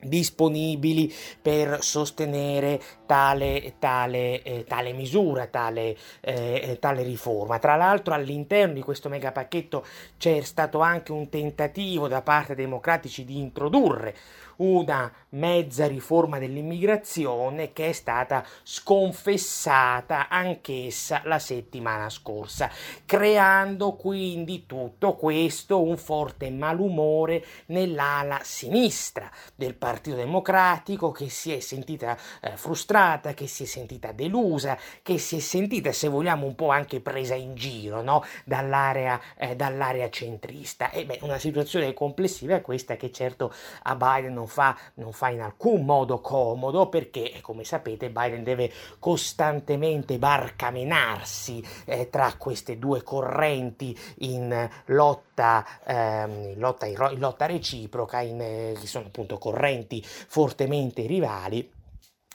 disponibili 0.00 1.12
per 1.40 1.82
sostenere 1.82 2.80
tale, 3.06 3.74
tale, 3.78 4.42
eh, 4.42 4.64
tale 4.64 4.92
misura, 4.92 5.46
tale, 5.46 5.96
eh, 6.20 6.76
tale, 6.80 7.02
riforma. 7.02 7.58
Tra 7.58 7.74
l'altro 7.74 8.14
all'interno 8.14 8.74
di 8.74 8.82
questo 8.82 9.08
megapacchetto 9.08 9.84
c'è 10.16 10.40
stato 10.42 10.80
anche 10.80 11.12
un 11.12 11.28
tentativo 11.28 12.06
da 12.06 12.22
parte 12.22 12.54
dei 12.54 12.64
democratici 12.64 13.24
di 13.24 13.38
introdurre 13.38 14.14
una 14.58 15.12
mezza 15.30 15.86
riforma 15.86 16.38
dell'immigrazione 16.38 17.72
che 17.72 17.88
è 17.88 17.92
stata 17.92 18.44
sconfessata 18.62 20.28
anch'essa 20.28 21.22
la 21.24 21.38
settimana 21.38 22.08
scorsa, 22.08 22.70
creando 23.04 23.94
quindi 23.94 24.66
tutto 24.66 25.14
questo 25.14 25.82
un 25.82 25.96
forte 25.96 26.50
malumore 26.50 27.44
nell'ala 27.66 28.40
sinistra 28.42 29.30
del 29.54 29.74
Partito 29.74 30.16
Democratico 30.16 31.10
che 31.10 31.28
si 31.28 31.52
è 31.52 31.60
sentita 31.60 32.16
eh, 32.40 32.56
frustrata, 32.56 33.34
che 33.34 33.46
si 33.46 33.64
è 33.64 33.66
sentita 33.66 34.12
delusa, 34.12 34.78
che 35.02 35.18
si 35.18 35.36
è 35.36 35.40
sentita, 35.40 35.92
se 35.92 36.08
vogliamo, 36.08 36.46
un 36.46 36.54
po' 36.54 36.70
anche 36.70 37.00
presa 37.00 37.34
in 37.34 37.54
giro 37.54 38.02
no? 38.02 38.24
dall'area, 38.44 39.20
eh, 39.36 39.54
dall'area 39.54 40.08
centrista. 40.10 40.90
E 40.90 41.04
beh, 41.04 41.20
una 41.22 41.38
situazione 41.38 41.94
complessiva 41.94 42.56
è 42.56 42.62
questa 42.62 42.96
che 42.96 43.12
certo 43.12 43.52
a 43.82 43.94
Biden 43.94 44.34
non 44.34 44.47
fa, 44.48 44.76
non 44.94 45.12
fa 45.12 45.28
in 45.28 45.40
alcun 45.40 45.84
modo 45.84 46.20
comodo 46.20 46.88
perché, 46.88 47.38
come 47.40 47.64
sapete, 47.64 48.10
Biden 48.10 48.42
deve 48.42 48.72
costantemente 48.98 50.18
barcamenarsi 50.18 51.64
eh, 51.84 52.10
tra 52.10 52.34
queste 52.36 52.78
due 52.78 53.02
correnti 53.02 53.96
in 54.18 54.68
lotta, 54.86 55.64
ehm, 55.84 56.58
lotta, 56.58 56.86
in 56.86 57.18
lotta 57.18 57.46
reciproca, 57.46 58.20
in, 58.20 58.40
eh, 58.40 58.76
che 58.78 58.86
sono 58.86 59.06
appunto 59.06 59.38
correnti 59.38 60.02
fortemente 60.02 61.06
rivali 61.06 61.76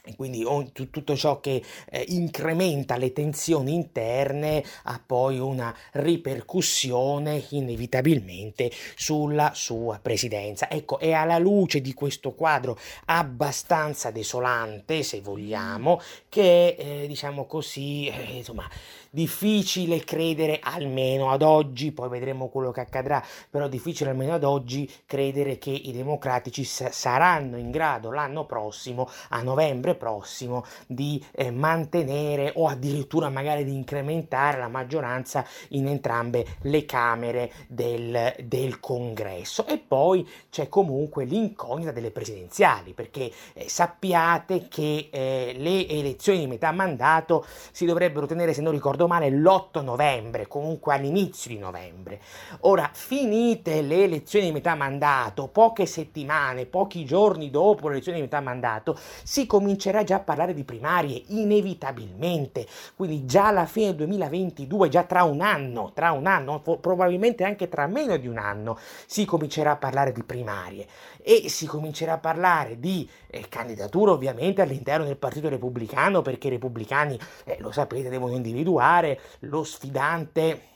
e 0.05 0.15
quindi 0.17 0.45
tutto 0.73 1.15
ciò 1.15 1.39
che 1.39 1.63
eh, 1.89 2.05
incrementa 2.09 2.97
le 2.97 3.13
tensioni 3.13 3.73
interne 3.73 4.61
ha 4.83 5.01
poi 5.03 5.39
una 5.39 5.73
ripercussione 5.93 7.41
inevitabilmente 7.51 8.69
sulla 8.95 9.53
sua 9.53 9.99
presidenza. 10.01 10.69
Ecco, 10.69 10.99
è 10.99 11.13
alla 11.13 11.37
luce 11.37 11.79
di 11.79 11.93
questo 11.93 12.33
quadro 12.33 12.77
abbastanza 13.05 14.11
desolante, 14.11 15.03
se 15.03 15.21
vogliamo, 15.21 16.01
che 16.27 16.75
eh, 16.77 17.07
diciamo 17.07 17.45
così, 17.45 18.07
eh, 18.07 18.37
insomma, 18.37 18.69
difficile 19.13 20.03
credere 20.03 20.59
almeno 20.59 21.29
ad 21.29 21.43
oggi, 21.43 21.91
poi 21.91 22.09
vedremo 22.09 22.47
quello 22.47 22.71
che 22.71 22.79
accadrà, 22.79 23.23
però 23.47 23.67
difficile 23.67 24.09
almeno 24.09 24.33
ad 24.33 24.43
oggi 24.43 24.91
credere 25.05 25.59
che 25.59 25.69
i 25.69 25.91
democratici 25.91 26.63
s- 26.63 26.89
saranno 26.89 27.57
in 27.57 27.69
grado 27.69 28.09
l'anno 28.09 28.47
prossimo, 28.47 29.07
a 29.29 29.43
novembre 29.43 29.93
prossimo, 29.93 30.65
di 30.87 31.23
eh, 31.33 31.51
mantenere 31.51 32.53
o 32.55 32.67
addirittura 32.67 33.29
magari 33.29 33.63
di 33.63 33.75
incrementare 33.75 34.57
la 34.57 34.67
maggioranza 34.67 35.45
in 35.69 35.87
entrambe 35.87 36.57
le 36.61 36.83
camere 36.85 37.51
del, 37.67 38.33
del 38.43 38.79
congresso. 38.79 39.67
E 39.67 39.77
poi 39.77 40.27
c'è 40.49 40.69
comunque 40.69 41.25
l'incognita 41.25 41.91
delle 41.91 42.09
presidenziali, 42.09 42.93
perché 42.93 43.31
eh, 43.53 43.69
sappiate 43.69 44.67
che 44.67 45.09
eh, 45.11 45.53
le 45.55 45.87
elezioni 45.87 46.39
di 46.39 46.47
metà 46.47 46.71
mandato 46.71 47.45
si 47.71 47.85
dovrebbero 47.85 48.25
tenere, 48.25 48.53
se 48.53 48.61
non 48.61 48.71
ricordo 48.71 49.01
ricordo 49.03 49.07
male, 49.07 49.29
l'8 49.29 49.83
novembre, 49.83 50.47
comunque 50.47 50.93
all'inizio 50.93 51.51
di 51.51 51.57
novembre. 51.57 52.19
Ora, 52.61 52.89
finite 52.93 53.81
le 53.81 54.03
elezioni 54.03 54.45
di 54.45 54.51
metà 54.51 54.75
mandato, 54.75 55.47
poche 55.47 55.85
settimane, 55.85 56.65
pochi 56.65 57.05
giorni 57.05 57.49
dopo 57.49 57.87
le 57.87 57.95
elezioni 57.95 58.17
di 58.17 58.23
metà 58.23 58.39
mandato, 58.39 58.97
si 59.23 59.45
comincerà 59.45 60.03
già 60.03 60.15
a 60.15 60.19
parlare 60.19 60.53
di 60.53 60.63
primarie, 60.63 61.23
inevitabilmente. 61.27 62.65
Quindi 62.95 63.25
già 63.25 63.47
alla 63.47 63.65
fine 63.65 63.87
del 63.87 64.07
2022, 64.07 64.89
già 64.89 65.03
tra 65.03 65.23
un 65.23 65.41
anno, 65.41 65.91
tra 65.93 66.11
un 66.11 66.25
anno, 66.25 66.61
probabilmente 66.61 67.43
anche 67.43 67.69
tra 67.69 67.87
meno 67.87 68.17
di 68.17 68.27
un 68.27 68.37
anno, 68.37 68.77
si 69.05 69.25
comincerà 69.25 69.71
a 69.71 69.77
parlare 69.77 70.11
di 70.11 70.23
primarie 70.23 70.87
e 71.23 71.47
si 71.47 71.65
comincerà 71.65 72.13
a 72.13 72.17
parlare 72.17 72.79
di 72.79 73.09
eh, 73.27 73.47
candidatura 73.47 74.11
ovviamente 74.11 74.61
all'interno 74.61 75.05
del 75.05 75.15
Partito 75.15 75.47
Repubblicano 75.47 76.21
perché 76.21 76.47
i 76.47 76.51
repubblicani, 76.51 77.17
eh, 77.45 77.57
lo 77.59 77.71
sapete, 77.71 78.09
devono 78.09 78.33
individuare 78.35 78.92
lo 79.41 79.63
sfidante 79.63 80.72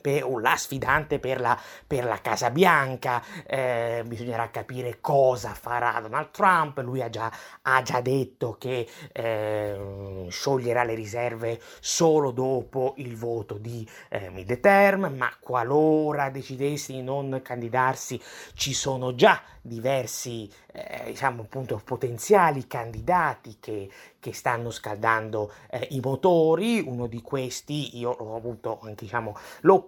per, 0.00 0.26
la 0.28 0.56
sfidante 0.56 1.18
per 1.18 1.40
la, 1.40 1.58
per 1.86 2.04
la 2.04 2.20
Casa 2.20 2.50
Bianca, 2.50 3.22
eh, 3.46 4.02
bisognerà 4.06 4.50
capire 4.50 4.98
cosa 5.00 5.54
farà 5.54 5.98
Donald 6.00 6.30
Trump, 6.30 6.78
lui 6.78 7.02
ha 7.02 7.10
già, 7.10 7.30
ha 7.62 7.82
già 7.82 8.00
detto 8.00 8.56
che 8.58 8.88
eh, 9.12 10.26
scioglierà 10.28 10.84
le 10.84 10.94
riserve 10.94 11.60
solo 11.80 12.30
dopo 12.30 12.94
il 12.96 13.16
voto 13.16 13.54
di 13.54 13.88
eh, 14.08 14.30
midterm, 14.30 15.12
ma 15.16 15.30
qualora 15.40 16.30
decidesse 16.30 16.92
di 16.92 17.02
non 17.02 17.40
candidarsi 17.42 18.20
ci 18.54 18.72
sono 18.72 19.14
già 19.14 19.42
diversi 19.60 20.50
eh, 20.72 21.02
diciamo 21.06 21.42
appunto 21.42 21.80
potenziali 21.84 22.66
candidati 22.66 23.58
che, 23.60 23.88
che 24.18 24.32
stanno 24.32 24.70
scaldando 24.70 25.52
eh, 25.70 25.86
i 25.90 26.00
motori. 26.00 26.80
Uno 26.80 27.06
di 27.06 27.20
questi 27.22 27.98
io 27.98 28.10
ho 28.10 28.36
avuto 28.36 28.80
diciamo 28.96 29.36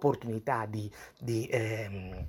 l'opportunità 0.01 0.65
di, 0.67 0.91
di 1.19 1.47
ehm, 1.51 2.25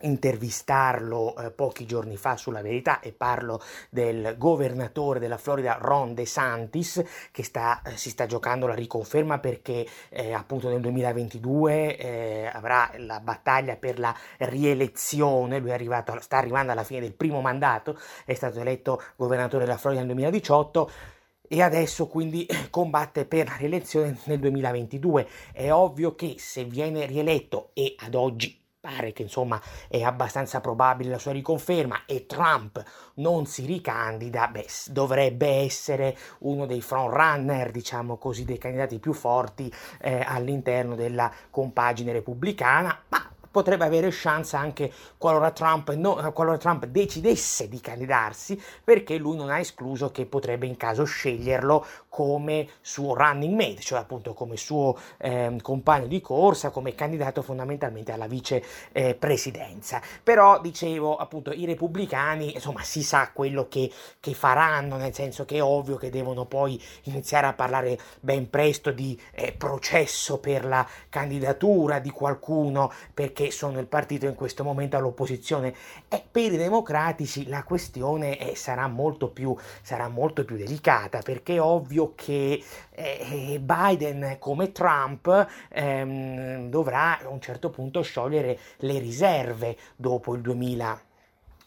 intervistarlo 0.00 1.36
eh, 1.36 1.50
pochi 1.52 1.86
giorni 1.86 2.16
fa 2.16 2.36
sulla 2.36 2.60
verità 2.60 3.00
e 3.00 3.12
parlo 3.12 3.62
del 3.88 4.34
governatore 4.36 5.20
della 5.20 5.38
Florida 5.38 5.78
Ron 5.80 6.12
DeSantis 6.12 7.02
che 7.30 7.44
sta, 7.44 7.80
eh, 7.82 7.96
si 7.96 8.10
sta 8.10 8.26
giocando 8.26 8.66
la 8.66 8.74
riconferma 8.74 9.38
perché 9.38 9.86
eh, 10.10 10.32
appunto 10.32 10.68
nel 10.68 10.80
2022 10.80 11.96
eh, 11.96 12.50
avrà 12.52 12.90
la 12.98 13.20
battaglia 13.20 13.76
per 13.76 13.98
la 13.98 14.14
rielezione, 14.38 15.60
lui 15.60 15.70
è 15.70 15.74
arrivato, 15.74 16.18
sta 16.20 16.36
arrivando 16.36 16.72
alla 16.72 16.84
fine 16.84 17.00
del 17.00 17.14
primo 17.14 17.40
mandato, 17.40 17.98
è 18.26 18.34
stato 18.34 18.60
eletto 18.60 19.00
governatore 19.16 19.64
della 19.64 19.78
Florida 19.78 20.02
nel 20.02 20.10
2018 20.10 21.20
e 21.52 21.60
adesso 21.60 22.06
quindi 22.06 22.48
combatte 22.70 23.26
per 23.26 23.48
la 23.48 23.56
rielezione 23.56 24.16
nel 24.24 24.38
2022. 24.38 25.28
È 25.52 25.70
ovvio 25.70 26.14
che 26.14 26.36
se 26.38 26.64
viene 26.64 27.04
rieletto 27.04 27.72
e 27.74 27.94
ad 27.98 28.14
oggi 28.14 28.58
pare 28.80 29.12
che 29.12 29.22
insomma 29.22 29.60
è 29.86 30.00
abbastanza 30.00 30.60
probabile 30.60 31.10
la 31.10 31.18
sua 31.18 31.30
riconferma 31.32 32.04
e 32.06 32.24
Trump 32.26 32.82
non 33.16 33.44
si 33.44 33.66
ricandida, 33.66 34.48
beh, 34.48 34.66
dovrebbe 34.86 35.46
essere 35.46 36.16
uno 36.38 36.64
dei 36.64 36.80
front 36.80 37.12
runner, 37.12 37.70
diciamo 37.70 38.16
così, 38.16 38.44
dei 38.44 38.58
candidati 38.58 38.98
più 38.98 39.12
forti 39.12 39.70
eh, 40.00 40.24
all'interno 40.26 40.94
della 40.94 41.30
compagine 41.50 42.12
repubblicana, 42.12 43.04
ma 43.08 43.31
potrebbe 43.52 43.84
avere 43.84 44.08
chance 44.10 44.56
anche 44.56 44.92
qualora 45.16 45.52
Trump, 45.52 45.92
no, 45.92 46.32
qualora 46.32 46.56
Trump 46.56 46.86
decidesse 46.86 47.68
di 47.68 47.80
candidarsi, 47.80 48.60
perché 48.82 49.16
lui 49.18 49.36
non 49.36 49.50
ha 49.50 49.60
escluso 49.60 50.10
che 50.10 50.26
potrebbe 50.26 50.66
in 50.66 50.76
caso 50.76 51.04
sceglierlo 51.04 51.86
come 52.12 52.68
suo 52.82 53.14
running 53.14 53.54
mate, 53.54 53.80
cioè 53.80 54.00
appunto 54.00 54.34
come 54.34 54.58
suo 54.58 54.98
eh, 55.16 55.56
compagno 55.62 56.06
di 56.06 56.20
corsa, 56.20 56.68
come 56.68 56.94
candidato 56.94 57.40
fondamentalmente 57.40 58.12
alla 58.12 58.26
vicepresidenza. 58.26 59.98
Eh, 59.98 60.04
Però 60.22 60.60
dicevo 60.60 61.16
appunto 61.16 61.52
i 61.52 61.64
repubblicani, 61.64 62.52
insomma, 62.52 62.82
si 62.82 63.02
sa 63.02 63.30
quello 63.32 63.66
che, 63.66 63.90
che, 64.20 64.34
faranno, 64.34 64.96
nel 64.98 65.14
senso 65.14 65.46
che 65.46 65.56
è 65.56 65.62
ovvio 65.62 65.96
che 65.96 66.10
devono 66.10 66.44
poi 66.44 66.78
iniziare 67.04 67.46
a 67.46 67.54
parlare 67.54 67.98
ben 68.20 68.50
presto 68.50 68.90
di 68.90 69.18
eh, 69.32 69.52
processo 69.52 70.38
per 70.38 70.66
la 70.66 70.86
candidatura 71.08 71.98
di 71.98 72.10
qualcuno, 72.10 72.92
perché 73.14 73.50
sono 73.50 73.78
il 73.78 73.86
partito 73.86 74.26
in 74.26 74.34
questo 74.34 74.64
momento 74.64 74.98
all'opposizione. 74.98 75.74
E 76.10 76.22
per 76.30 76.52
i 76.52 76.58
democratici 76.58 77.48
la 77.48 77.62
questione 77.62 78.36
eh, 78.36 78.54
sarà 78.54 78.86
molto 78.86 79.30
più, 79.30 79.56
sarà 79.80 80.08
molto 80.08 80.44
più 80.44 80.56
delicata, 80.56 81.20
perché 81.20 81.54
è 81.54 81.60
ovvio 81.62 82.00
ovvio 82.02 82.12
che 82.14 82.62
eh, 82.90 83.60
Biden, 83.60 84.36
come 84.38 84.72
Trump, 84.72 85.46
ehm, 85.70 86.68
dovrà 86.68 87.20
a 87.20 87.28
un 87.28 87.40
certo 87.40 87.70
punto 87.70 88.02
sciogliere 88.02 88.58
le 88.78 88.98
riserve 88.98 89.76
dopo 89.96 90.34
il 90.34 90.42
2000 90.42 91.00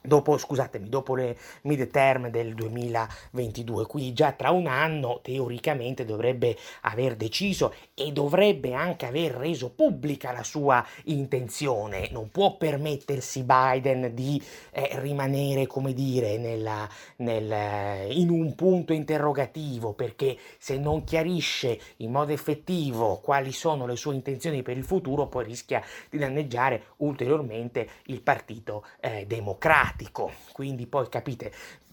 dopo, 0.05 0.38
scusatemi, 0.38 0.89
dopo 0.89 1.15
le 1.15 1.38
midterm 1.63 2.29
del 2.29 2.53
2022, 2.53 3.85
quindi 3.85 4.13
già 4.13 4.31
tra 4.31 4.51
un 4.51 4.67
anno 4.67 5.19
teoricamente 5.21 6.05
dovrebbe 6.05 6.57
aver 6.81 7.15
deciso 7.15 7.74
e 7.93 8.12
dovrebbe 8.12 8.74
anche 8.74 9.05
aver 9.05 9.31
reso 9.33 9.71
pubblica 9.71 10.31
la 10.31 10.43
sua 10.43 10.85
intenzione. 11.05 12.09
Non 12.12 12.29
può 12.29 12.57
permettersi 12.57 13.43
Biden 13.43 14.12
di 14.13 14.41
eh, 14.71 15.00
rimanere, 15.00 15.67
come 15.67 15.93
dire, 15.93 16.38
nella, 16.38 16.88
nel, 17.17 18.12
in 18.12 18.29
un 18.29 18.55
punto 18.55 18.93
interrogativo, 18.93 19.93
perché 19.93 20.38
se 20.57 20.77
non 20.77 21.03
chiarisce 21.03 21.79
in 21.97 22.12
modo 22.12 22.31
effettivo 22.31 23.19
quali 23.21 23.51
sono 23.51 23.85
le 23.85 23.95
sue 23.95 24.13
intenzioni 24.13 24.62
per 24.62 24.77
il 24.77 24.83
futuro, 24.83 25.27
poi 25.27 25.43
rischia 25.45 25.81
di 26.09 26.17
danneggiare 26.17 26.83
ulteriormente 26.97 27.88
il 28.05 28.21
partito 28.21 28.85
eh, 29.00 29.25
democratico 29.25 29.94
democratico, 29.95 30.31
quindi 30.51 30.85
poi 30.85 31.07
capite 31.09 31.51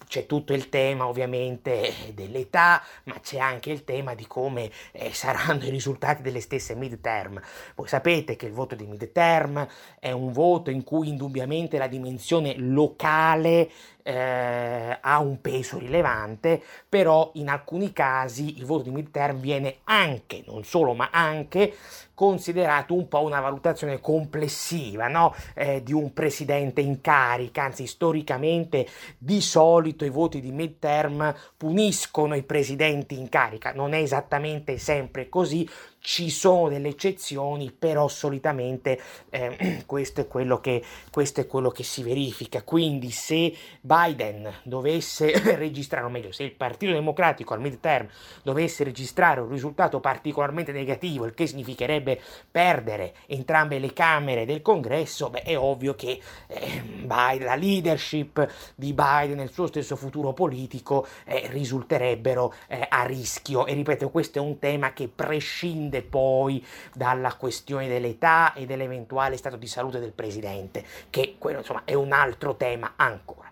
c'è 0.09 0.26
tutto 0.26 0.52
il 0.52 0.68
tema 0.68 1.06
ovviamente 1.06 1.94
dell'età, 2.12 2.82
ma 3.04 3.18
c'è 3.21 3.38
anche 3.38 3.71
il 3.71 3.85
tema 3.85 4.14
di 4.14 4.26
come 4.26 4.71
eh, 4.90 5.12
saranno 5.14 5.64
i 5.64 5.71
risultati 5.71 6.21
delle 6.21 6.40
stesse 6.40 6.75
midterm. 6.75 7.40
Voi 7.75 7.88
sapete 7.88 8.37
che 8.37 8.47
il 8.47 8.52
voto 8.52 8.75
di 8.75 8.85
midterm 8.85 9.66
è 9.99 10.11
un 10.11 10.32
voto 10.32 10.71
in 10.71 10.85
cui 10.85 11.09
indubbiamente 11.09 11.78
la 11.78 11.87
dimensione 11.87 12.54
locale 12.59 13.71
eh, 14.02 14.99
ha 15.00 15.18
un 15.18 15.40
peso 15.40 15.78
rilevante, 15.78 16.62
però 16.88 17.30
in 17.35 17.49
alcuni 17.49 17.92
casi 17.92 18.59
il 18.59 18.64
voto 18.64 18.85
di 18.85 18.90
midterm 18.90 19.38
viene 19.38 19.78
anche, 19.85 20.42
non 20.47 20.64
solo, 20.64 20.94
ma 20.94 21.11
anche 21.11 21.75
considerato 22.14 22.94
un 22.94 23.09
po' 23.09 23.23
una 23.23 23.40
valutazione 23.40 24.00
complessiva 24.00 25.09
no? 25.09 25.35
eh, 25.54 25.82
di 25.82 25.92
un 25.92 26.12
presidente 26.12 26.80
in 26.80 27.00
carica, 27.00 27.64
anzi 27.64 27.87
storicamente 27.87 28.87
di 29.18 29.40
solito 29.40 30.04
i 30.04 30.11
voti 30.11 30.40
di 30.40 30.52
midterm 30.52 31.35
puniscono 31.56 32.35
i 32.35 32.42
presidenti 32.42 33.18
in 33.18 33.28
carica, 33.28 33.73
non 33.73 33.92
è 33.92 33.99
esattamente 33.99 34.78
sempre 34.78 35.28
così, 35.28 35.68
ci 36.02 36.30
sono 36.30 36.68
delle 36.68 36.88
eccezioni, 36.88 37.71
però 37.71 38.09
solitamente 38.09 39.00
eh, 39.30 39.82
questo, 39.87 40.21
è 40.23 40.26
quello 40.26 40.61
che, 40.61 40.82
questo 41.11 41.40
è 41.40 41.47
quello 41.47 41.71
che 41.71 41.85
si 41.85 42.02
verifica. 42.02 42.62
Quindi 42.62 43.11
se 43.11 43.54
Biden 43.80 44.52
dovesse 44.64 45.32
registrare, 45.56 46.04
o 46.04 46.09
meglio, 46.11 46.32
se 46.32 46.42
il 46.42 46.52
Partito 46.52 46.92
Democratico 46.92 47.54
al 47.54 47.61
midterm 47.61 48.09
dovesse 48.42 48.82
registrare 48.82 49.40
un 49.40 49.49
risultato 49.49 50.00
particolarmente 50.00 50.73
negativo, 50.73 51.25
il 51.25 51.35
che 51.35 51.47
significherebbe 51.47 52.21
perdere 52.50 53.14
entrambe 53.26 53.78
le 53.78 53.92
Camere 53.92 54.44
del 54.44 54.61
Congresso, 54.61 55.30
beh, 55.30 55.42
è 55.42 55.56
ovvio 55.56 55.94
che 55.94 56.21
eh, 56.49 56.82
Biden, 56.82 57.44
la 57.44 57.54
leadership 57.54 58.44
di 58.75 58.92
Biden 58.92 59.38
e 59.38 59.44
il 59.44 59.52
suo 59.52 59.68
stesso 59.68 59.94
futuro 59.94 60.32
politico 60.32 61.06
eh, 61.25 61.47
risulterebbero 61.49 62.52
eh, 62.66 62.85
a 62.88 63.04
rischio. 63.04 63.66
E 63.66 63.75
ripeto, 63.75 64.11
questo 64.11 64.38
è 64.38 64.40
un 64.42 64.59
tema 64.59 64.92
che 64.92 65.06
prescinde 65.06 65.91
dipende 65.92 66.02
poi 66.02 66.64
dalla 66.94 67.34
questione 67.34 67.87
dell'età 67.87 68.55
e 68.55 68.64
dell'eventuale 68.64 69.37
stato 69.37 69.57
di 69.57 69.66
salute 69.66 70.00
del 70.00 70.12
presidente, 70.12 70.85
che 71.11 71.35
quello 71.38 71.59
insomma 71.59 71.83
è 71.85 71.94
un 71.94 72.12
altro 72.12 72.57
tema 72.57 72.94
ancora. 72.96 73.50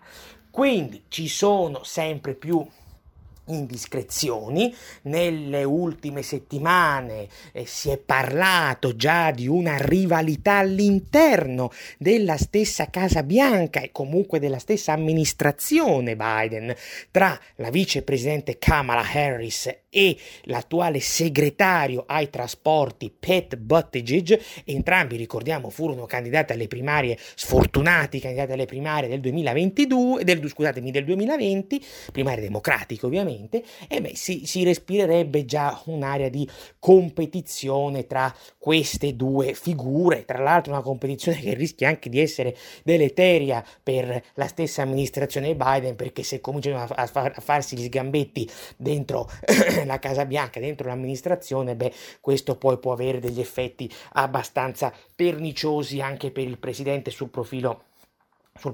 Quindi 0.49 1.05
ci 1.07 1.27
sono 1.27 1.83
sempre 1.83 2.33
più 2.33 2.65
indiscrezioni. 3.45 4.73
Nelle 5.03 5.63
ultime 5.63 6.21
settimane 6.21 7.27
eh, 7.51 7.65
si 7.65 7.89
è 7.89 7.97
parlato 7.97 8.95
già 8.95 9.31
di 9.31 9.47
una 9.47 9.77
rivalità 9.77 10.57
all'interno 10.57 11.71
della 11.97 12.37
stessa 12.37 12.89
Casa 12.89 13.23
Bianca 13.23 13.79
e 13.81 13.91
comunque 13.91 14.39
della 14.39 14.59
stessa 14.59 14.93
amministrazione 14.93 16.15
Biden 16.15 16.73
tra 17.11 17.37
la 17.55 17.69
vicepresidente 17.69 18.57
Kamala 18.57 19.03
Harris 19.09 19.80
e 19.93 20.17
l'attuale 20.43 21.01
segretario 21.01 22.05
ai 22.07 22.29
trasporti 22.29 23.13
Pete 23.17 23.57
Buttigieg, 23.57 24.39
entrambi 24.63 25.17
ricordiamo 25.17 25.69
furono 25.69 26.05
candidati 26.05 26.53
alle 26.53 26.67
primarie, 26.67 27.17
sfortunati 27.35 28.21
candidati 28.21 28.53
alle 28.53 28.65
primarie 28.65 29.09
del 29.09 29.19
2022, 29.19 30.23
del, 30.23 30.47
scusatemi, 30.47 30.91
del 30.91 31.03
2020, 31.03 31.83
primarie 32.13 32.41
democratiche 32.41 33.05
ovviamente, 33.05 33.63
e 33.89 33.99
beh, 33.99 34.15
si, 34.15 34.45
si 34.45 34.63
respirerebbe 34.63 35.43
già 35.43 35.79
un'area 35.85 36.29
di 36.29 36.47
competizione 36.79 38.07
tra 38.07 38.33
queste 38.57 39.17
due 39.17 39.53
figure, 39.53 40.23
tra 40.23 40.41
l'altro 40.41 40.71
una 40.71 40.81
competizione 40.81 41.39
che 41.39 41.53
rischia 41.53 41.89
anche 41.89 42.09
di 42.09 42.19
essere 42.21 42.55
deleteria 42.83 43.61
per 43.83 44.23
la 44.35 44.47
stessa 44.47 44.83
amministrazione 44.83 45.53
Biden, 45.53 45.97
perché 45.97 46.23
se 46.23 46.39
cominciano 46.39 46.81
a, 46.81 47.07
far, 47.07 47.33
a 47.35 47.41
farsi 47.41 47.75
gli 47.75 47.83
sgambetti 47.83 48.49
dentro 48.77 49.29
la 49.85 49.99
Casa 49.99 50.25
Bianca, 50.25 50.59
dentro 50.59 50.87
l'amministrazione, 50.87 51.75
beh, 51.75 51.93
questo 52.19 52.55
poi 52.55 52.77
può 52.77 52.93
avere 52.93 53.19
degli 53.19 53.39
effetti 53.39 53.91
abbastanza 54.13 54.93
perniciosi 55.15 56.01
anche 56.01 56.31
per 56.31 56.43
il 56.43 56.57
presidente 56.57 57.11
sul 57.11 57.29
profilo 57.29 57.83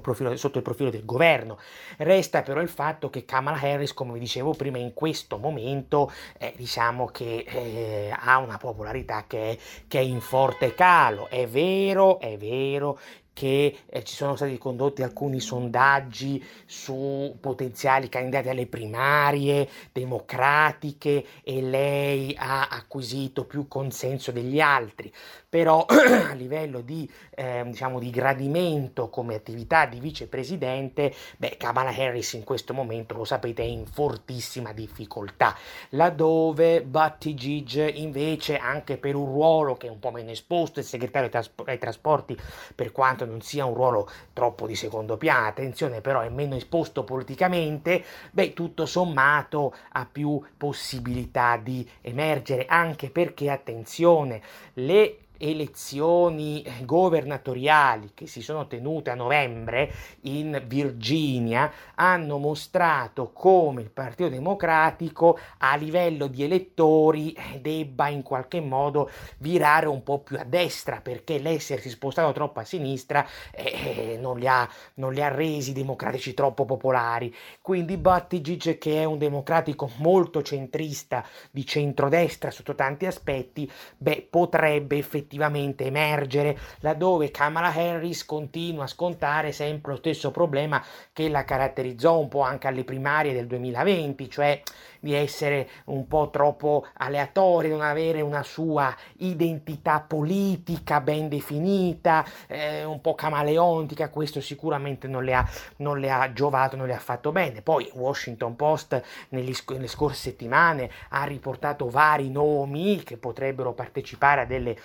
Profilo, 0.02 0.36
sotto 0.36 0.58
il 0.58 0.64
profilo 0.64 0.90
del 0.90 1.04
governo. 1.04 1.56
Resta 1.98 2.42
però 2.42 2.60
il 2.60 2.68
fatto 2.68 3.08
che 3.08 3.24
Kamala 3.24 3.58
Harris, 3.58 3.94
come 3.94 4.12
vi 4.14 4.18
dicevo 4.18 4.52
prima, 4.52 4.76
in 4.76 4.92
questo 4.92 5.38
momento 5.38 6.12
eh, 6.36 6.52
diciamo 6.56 7.06
che 7.06 7.44
eh, 7.46 8.14
ha 8.14 8.38
una 8.38 8.58
popolarità 8.58 9.24
che 9.26 9.52
è, 9.52 9.58
che 9.86 10.00
è 10.00 10.02
in 10.02 10.20
forte 10.20 10.74
calo. 10.74 11.28
È 11.28 11.46
vero, 11.46 12.18
è 12.18 12.36
vero 12.36 12.98
che 13.38 13.82
eh, 13.86 14.02
ci 14.02 14.16
sono 14.16 14.34
stati 14.34 14.58
condotti 14.58 15.04
alcuni 15.04 15.38
sondaggi 15.38 16.44
su 16.66 17.36
potenziali 17.40 18.08
candidati 18.08 18.48
alle 18.48 18.66
primarie 18.66 19.68
democratiche 19.92 21.24
e 21.44 21.62
lei 21.62 22.34
ha 22.36 22.66
acquisito 22.66 23.44
più 23.44 23.68
consenso 23.68 24.32
degli 24.32 24.58
altri, 24.58 25.12
però 25.48 25.86
a 25.88 26.34
livello 26.34 26.82
di, 26.82 27.10
eh, 27.30 27.62
diciamo, 27.64 27.98
di 27.98 28.10
gradimento 28.10 29.08
come 29.08 29.34
attività 29.34 29.86
di 29.86 29.98
vicepresidente, 29.98 31.14
beh, 31.38 31.56
Kamala 31.56 31.90
Harris 31.90 32.34
in 32.34 32.44
questo 32.44 32.74
momento, 32.74 33.14
lo 33.14 33.24
sapete, 33.24 33.62
è 33.62 33.66
in 33.66 33.86
fortissima 33.86 34.72
difficoltà, 34.72 35.56
laddove 35.90 36.82
Buttigieg 36.82 37.94
invece 37.96 38.58
anche 38.58 38.98
per 38.98 39.14
un 39.14 39.24
ruolo 39.24 39.76
che 39.76 39.86
è 39.86 39.90
un 39.90 39.98
po' 39.98 40.10
meno 40.10 40.30
esposto, 40.30 40.80
il 40.80 40.84
segretario 40.84 41.30
ai 41.64 41.78
trasporti 41.78 42.36
per 42.74 42.92
quanto 42.92 43.24
non 43.24 43.40
sia 43.40 43.64
un 43.64 43.74
ruolo 43.74 44.08
troppo 44.34 44.66
di 44.66 44.74
secondo 44.74 45.16
piano, 45.16 45.46
attenzione 45.46 46.00
però 46.02 46.20
è 46.20 46.28
meno 46.28 46.56
esposto 46.56 47.04
politicamente, 47.04 48.04
beh 48.32 48.52
tutto 48.52 48.84
sommato 48.84 49.74
ha 49.92 50.06
più 50.10 50.40
possibilità 50.56 51.56
di 51.56 51.88
emergere 52.02 52.66
anche 52.66 53.10
perché 53.10 53.50
attenzione 53.50 54.42
le 54.74 55.18
elezioni 55.38 56.64
governatoriali 56.82 58.10
che 58.12 58.26
si 58.26 58.42
sono 58.42 58.66
tenute 58.66 59.10
a 59.10 59.14
novembre 59.14 59.90
in 60.22 60.62
Virginia 60.66 61.72
hanno 61.94 62.38
mostrato 62.38 63.30
come 63.32 63.82
il 63.82 63.90
Partito 63.90 64.28
Democratico 64.28 65.38
a 65.58 65.76
livello 65.76 66.26
di 66.26 66.42
elettori 66.42 67.36
debba 67.60 68.08
in 68.08 68.22
qualche 68.22 68.60
modo 68.60 69.10
virare 69.38 69.86
un 69.86 70.02
po' 70.02 70.18
più 70.18 70.36
a 70.38 70.44
destra 70.44 71.00
perché 71.00 71.38
l'essersi 71.38 71.88
spostato 71.88 72.32
troppo 72.32 72.58
a 72.58 72.64
sinistra 72.64 73.24
eh, 73.52 74.18
non, 74.20 74.38
li 74.38 74.48
ha, 74.48 74.68
non 74.94 75.12
li 75.12 75.22
ha 75.22 75.28
resi 75.28 75.72
democratici 75.72 76.34
troppo 76.34 76.64
popolari. 76.64 77.34
Quindi 77.62 77.96
Buttigieg 77.96 78.78
che 78.78 79.00
è 79.00 79.04
un 79.04 79.18
democratico 79.18 79.90
molto 79.98 80.42
centrista 80.42 81.24
di 81.50 81.64
centrodestra 81.64 82.50
sotto 82.50 82.74
tanti 82.74 83.06
aspetti, 83.06 83.70
beh 83.96 84.26
potrebbe 84.28 84.96
effettivamente 84.96 85.26
effettivamente 85.28 85.84
emergere, 85.84 86.58
laddove 86.80 87.30
Kamala 87.30 87.72
Harris 87.72 88.24
continua 88.24 88.84
a 88.84 88.88
scontare 88.88 89.52
sempre 89.52 89.92
lo 89.92 89.98
stesso 89.98 90.30
problema 90.30 90.82
che 91.12 91.28
la 91.28 91.44
caratterizzò 91.44 92.18
un 92.18 92.28
po' 92.28 92.40
anche 92.40 92.66
alle 92.66 92.84
primarie 92.84 93.34
del 93.34 93.46
2020, 93.46 94.30
cioè 94.30 94.60
di 95.00 95.14
essere 95.14 95.68
un 95.86 96.06
po' 96.06 96.30
troppo 96.30 96.86
aleatoria, 96.94 97.70
non 97.70 97.82
avere 97.82 98.20
una 98.20 98.42
sua 98.42 98.94
identità 99.18 100.00
politica 100.00 101.00
ben 101.00 101.28
definita, 101.28 102.24
eh, 102.46 102.84
un 102.84 103.00
po' 103.00 103.14
camaleontica, 103.14 104.10
questo 104.10 104.40
sicuramente 104.40 105.08
non 105.08 105.24
le, 105.24 105.34
ha, 105.34 105.48
non 105.76 105.98
le 105.98 106.10
ha 106.10 106.32
giovato, 106.32 106.76
non 106.76 106.86
le 106.86 106.94
ha 106.94 106.98
fatto 106.98 107.32
bene. 107.32 107.62
Poi 107.62 107.90
Washington 107.94 108.56
Post 108.56 109.02
negli, 109.30 109.54
nelle 109.68 109.86
scorse 109.86 110.30
settimane 110.30 110.90
ha 111.10 111.24
riportato 111.24 111.88
vari 111.88 112.30
nomi 112.30 113.02
che 113.02 113.16
potrebbero 113.16 113.72
partecipare 113.72 114.42
a 114.42 114.46
delle 114.46 114.76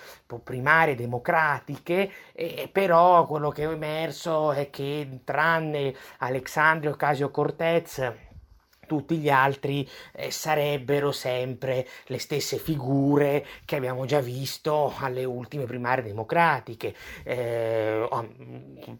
primarie 0.42 0.94
democratiche, 0.94 2.10
eh, 2.32 2.68
però 2.70 3.26
quello 3.26 3.50
che 3.50 3.64
è 3.64 3.68
emerso 3.68 4.52
è 4.52 4.70
che 4.70 5.20
tranne 5.24 5.94
Alexandria 6.18 6.90
Ocasio 6.90 7.30
Cortez 7.30 8.12
tutti 8.86 9.16
gli 9.16 9.28
altri 9.28 9.88
eh, 10.12 10.30
sarebbero 10.30 11.12
sempre 11.12 11.86
le 12.06 12.18
stesse 12.18 12.58
figure 12.58 13.44
che 13.64 13.76
abbiamo 13.76 14.04
già 14.06 14.20
visto 14.20 14.92
alle 14.98 15.24
ultime 15.24 15.64
primarie 15.64 16.04
democratiche. 16.04 16.94
Eh, 17.22 18.06
oh, 18.08 18.28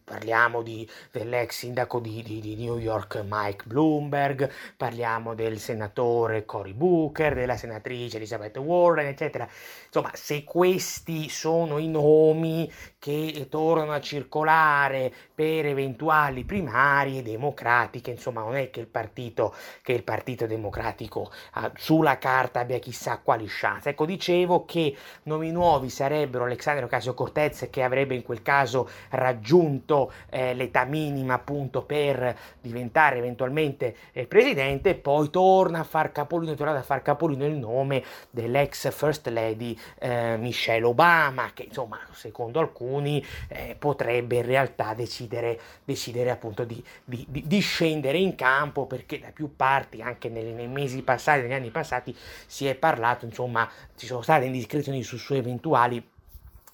parliamo 0.02 0.62
di, 0.62 0.88
dell'ex 1.10 1.58
sindaco 1.58 2.00
di, 2.00 2.22
di, 2.22 2.40
di, 2.40 2.56
New 2.56 2.78
York 2.78 3.22
Mike 3.26 3.64
Bloomberg, 3.66 4.50
parliamo 4.76 5.34
del 5.34 5.58
senatore 5.58 6.44
Cory 6.44 6.72
Booker, 6.72 7.34
della 7.34 7.56
senatrice 7.56 8.16
Elizabeth 8.16 8.56
Warren, 8.58 9.06
eccetera. 9.06 9.48
Insomma, 9.94 10.16
se 10.16 10.42
questi 10.42 11.28
sono 11.28 11.78
i 11.78 11.86
nomi 11.86 12.68
che 12.98 13.46
tornano 13.48 13.92
a 13.92 14.00
circolare 14.00 15.12
per 15.32 15.66
eventuali 15.66 16.42
primarie 16.42 17.22
democratiche, 17.22 18.10
insomma, 18.10 18.40
non 18.40 18.56
è 18.56 18.70
che 18.70 18.80
il 18.80 18.88
partito 18.88 19.54
che 19.82 19.92
il 19.92 20.02
Partito 20.02 20.46
Democratico 20.46 21.30
ah, 21.52 21.70
sulla 21.76 22.18
carta 22.18 22.60
abbia 22.60 22.80
chissà 22.80 23.18
quali 23.18 23.46
chance. 23.46 23.90
Ecco, 23.90 24.04
dicevo 24.04 24.64
che 24.64 24.96
nomi 25.24 25.52
nuovi 25.52 25.90
sarebbero 25.90 26.44
Alexandro 26.44 26.86
Ocasio 26.86 27.14
Cortez 27.14 27.68
che 27.70 27.84
avrebbe 27.84 28.16
in 28.16 28.22
quel 28.22 28.42
caso 28.42 28.88
raggiunto 29.10 30.12
eh, 30.28 30.54
l'età 30.54 30.84
minima 30.84 31.34
appunto 31.34 31.84
per 31.84 32.36
diventare 32.60 33.18
eventualmente 33.18 33.94
eh, 34.12 34.26
presidente 34.26 34.96
poi 34.96 35.30
torna 35.30 35.80
a 35.80 35.84
far 35.84 36.10
capolino, 36.10 36.54
torna 36.54 36.76
a 36.76 36.82
far 36.82 37.02
capolino 37.02 37.46
il 37.46 37.56
nome 37.56 38.02
dell'ex 38.30 38.90
First 38.90 39.28
Lady 39.28 39.78
eh, 39.98 40.36
Michelle 40.36 40.84
Obama 40.84 41.50
che 41.52 41.64
insomma 41.64 41.98
secondo 42.12 42.60
alcuni 42.60 43.24
eh, 43.48 43.76
potrebbe 43.78 44.36
in 44.36 44.46
realtà 44.46 44.94
decidere, 44.94 45.58
decidere 45.84 46.30
appunto 46.30 46.64
di, 46.64 46.82
di, 47.04 47.26
di, 47.28 47.60
scendere 47.60 48.18
in 48.18 48.34
campo 48.34 48.86
perché 48.86 49.18
da 49.18 49.30
più 49.32 49.56
parti 49.56 50.02
anche 50.02 50.28
nei, 50.28 50.52
nei, 50.52 50.68
mesi 50.68 51.02
passati, 51.02 51.42
negli 51.42 51.52
anni 51.52 51.70
passati, 51.70 52.14
si 52.46 52.66
è 52.66 52.74
parlato, 52.74 53.24
insomma, 53.24 53.68
ci 53.96 54.06
sono 54.06 54.22
state 54.22 54.46
indiscrezioni 54.46 55.02
su 55.02 55.16
sue 55.16 55.38
eventuali 55.38 56.02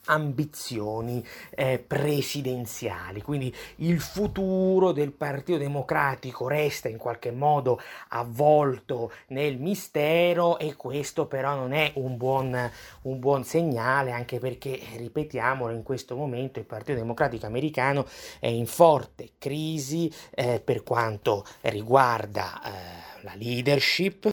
ambizioni 0.06 1.24
eh, 1.50 1.82
presidenziali. 1.84 3.22
Quindi 3.22 3.54
il 3.76 4.00
futuro 4.00 4.92
del 4.92 5.12
Partito 5.12 5.58
Democratico 5.58 6.48
resta 6.48 6.88
in 6.88 6.96
qualche 6.96 7.30
modo 7.30 7.80
avvolto 8.08 9.12
nel 9.28 9.58
mistero 9.58 10.58
e 10.58 10.74
questo 10.76 11.26
però 11.26 11.54
non 11.54 11.72
è 11.72 11.92
un 11.96 12.16
buon, 12.16 12.70
un 13.02 13.18
buon 13.18 13.44
segnale 13.44 14.12
anche 14.12 14.38
perché, 14.38 14.80
ripetiamolo, 14.96 15.72
in 15.72 15.82
questo 15.82 16.16
momento 16.16 16.58
il 16.58 16.64
Partito 16.64 16.98
Democratico 16.98 17.46
americano 17.46 18.06
è 18.38 18.48
in 18.48 18.66
forte 18.66 19.30
crisi 19.38 20.12
eh, 20.34 20.60
per 20.60 20.82
quanto 20.82 21.44
riguarda 21.62 22.60
eh, 22.62 23.22
la 23.22 23.34
leadership 23.34 24.30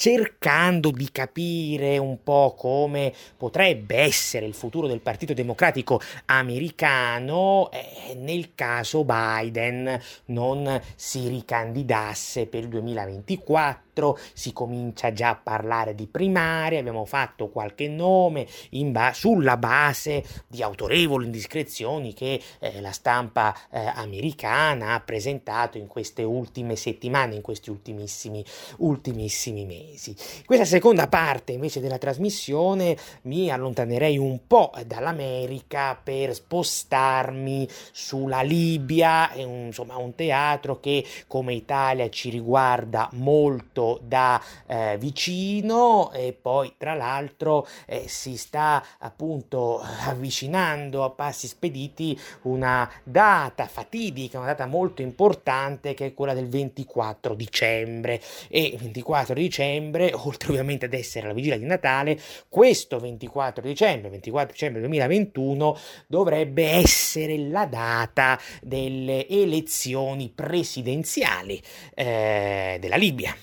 cercando 0.00 0.90
di 0.90 1.12
capire 1.12 1.98
un 1.98 2.22
po' 2.22 2.54
come 2.56 3.12
potrebbe 3.36 3.98
essere 3.98 4.46
il 4.46 4.54
futuro 4.54 4.86
del 4.86 5.00
Partito 5.00 5.34
Democratico 5.34 6.00
americano 6.24 7.70
eh, 7.70 8.14
nel 8.14 8.54
caso 8.54 9.04
Biden 9.04 10.00
non 10.26 10.80
si 10.94 11.28
ricandidasse 11.28 12.46
per 12.46 12.62
il 12.62 12.68
2024 12.70 13.88
si 14.32 14.54
comincia 14.54 15.12
già 15.12 15.30
a 15.30 15.36
parlare 15.36 15.94
di 15.94 16.06
primarie, 16.06 16.78
abbiamo 16.78 17.04
fatto 17.04 17.48
qualche 17.48 17.86
nome 17.86 18.46
ba- 18.86 19.12
sulla 19.12 19.58
base 19.58 20.24
di 20.46 20.62
autorevoli 20.62 21.26
indiscrezioni 21.26 22.14
che 22.14 22.40
eh, 22.60 22.80
la 22.80 22.92
stampa 22.92 23.54
eh, 23.70 23.78
americana 23.78 24.94
ha 24.94 25.00
presentato 25.00 25.76
in 25.76 25.86
queste 25.86 26.22
ultime 26.22 26.76
settimane, 26.76 27.34
in 27.34 27.42
questi 27.42 27.68
ultimissimi, 27.68 28.42
ultimissimi 28.78 29.66
mesi 29.66 29.89
mesi. 29.90 30.14
Questa 30.44 30.64
seconda 30.64 31.08
parte 31.08 31.52
invece 31.52 31.80
della 31.80 31.98
trasmissione 31.98 32.96
mi 33.22 33.50
allontanerei 33.50 34.16
un 34.18 34.46
po' 34.46 34.72
dall'America 34.86 35.98
per 36.02 36.34
spostarmi 36.34 37.68
sulla 37.90 38.42
Libia, 38.42 39.32
insomma 39.34 39.96
un 39.96 40.14
teatro 40.14 40.80
che 40.80 41.04
come 41.26 41.54
Italia 41.54 42.08
ci 42.08 42.30
riguarda 42.30 43.08
molto 43.14 44.00
da 44.02 44.40
eh, 44.66 44.96
vicino 44.98 46.12
e 46.12 46.36
poi 46.40 46.74
tra 46.76 46.94
l'altro 46.94 47.66
eh, 47.86 48.04
si 48.06 48.36
sta 48.36 48.84
appunto 48.98 49.80
avvicinando 49.80 51.04
a 51.04 51.10
passi 51.10 51.46
spediti 51.46 52.18
una 52.42 52.90
data 53.02 53.66
fatidica, 53.66 54.38
una 54.38 54.48
data 54.48 54.66
molto 54.66 55.02
importante 55.02 55.94
che 55.94 56.06
è 56.06 56.14
quella 56.14 56.34
del 56.34 56.48
24 56.48 57.34
dicembre 57.34 58.20
e 58.48 58.76
24 58.78 59.34
dicembre 59.34 59.69
dicembre, 59.70 60.12
oltre 60.24 60.50
ovviamente 60.50 60.86
ad 60.86 60.94
essere 60.94 61.26
la 61.28 61.32
vigilia 61.32 61.58
di 61.58 61.64
Natale, 61.64 62.18
questo 62.48 62.98
24 62.98 63.62
dicembre, 63.62 64.10
24 64.10 64.52
dicembre 64.52 64.80
2021, 64.80 65.78
dovrebbe 66.06 66.68
essere 66.68 67.36
la 67.38 67.66
data 67.66 68.38
delle 68.60 69.26
elezioni 69.28 70.30
presidenziali 70.34 71.60
eh, 71.94 72.78
della 72.80 72.96
Libia. 72.96 73.34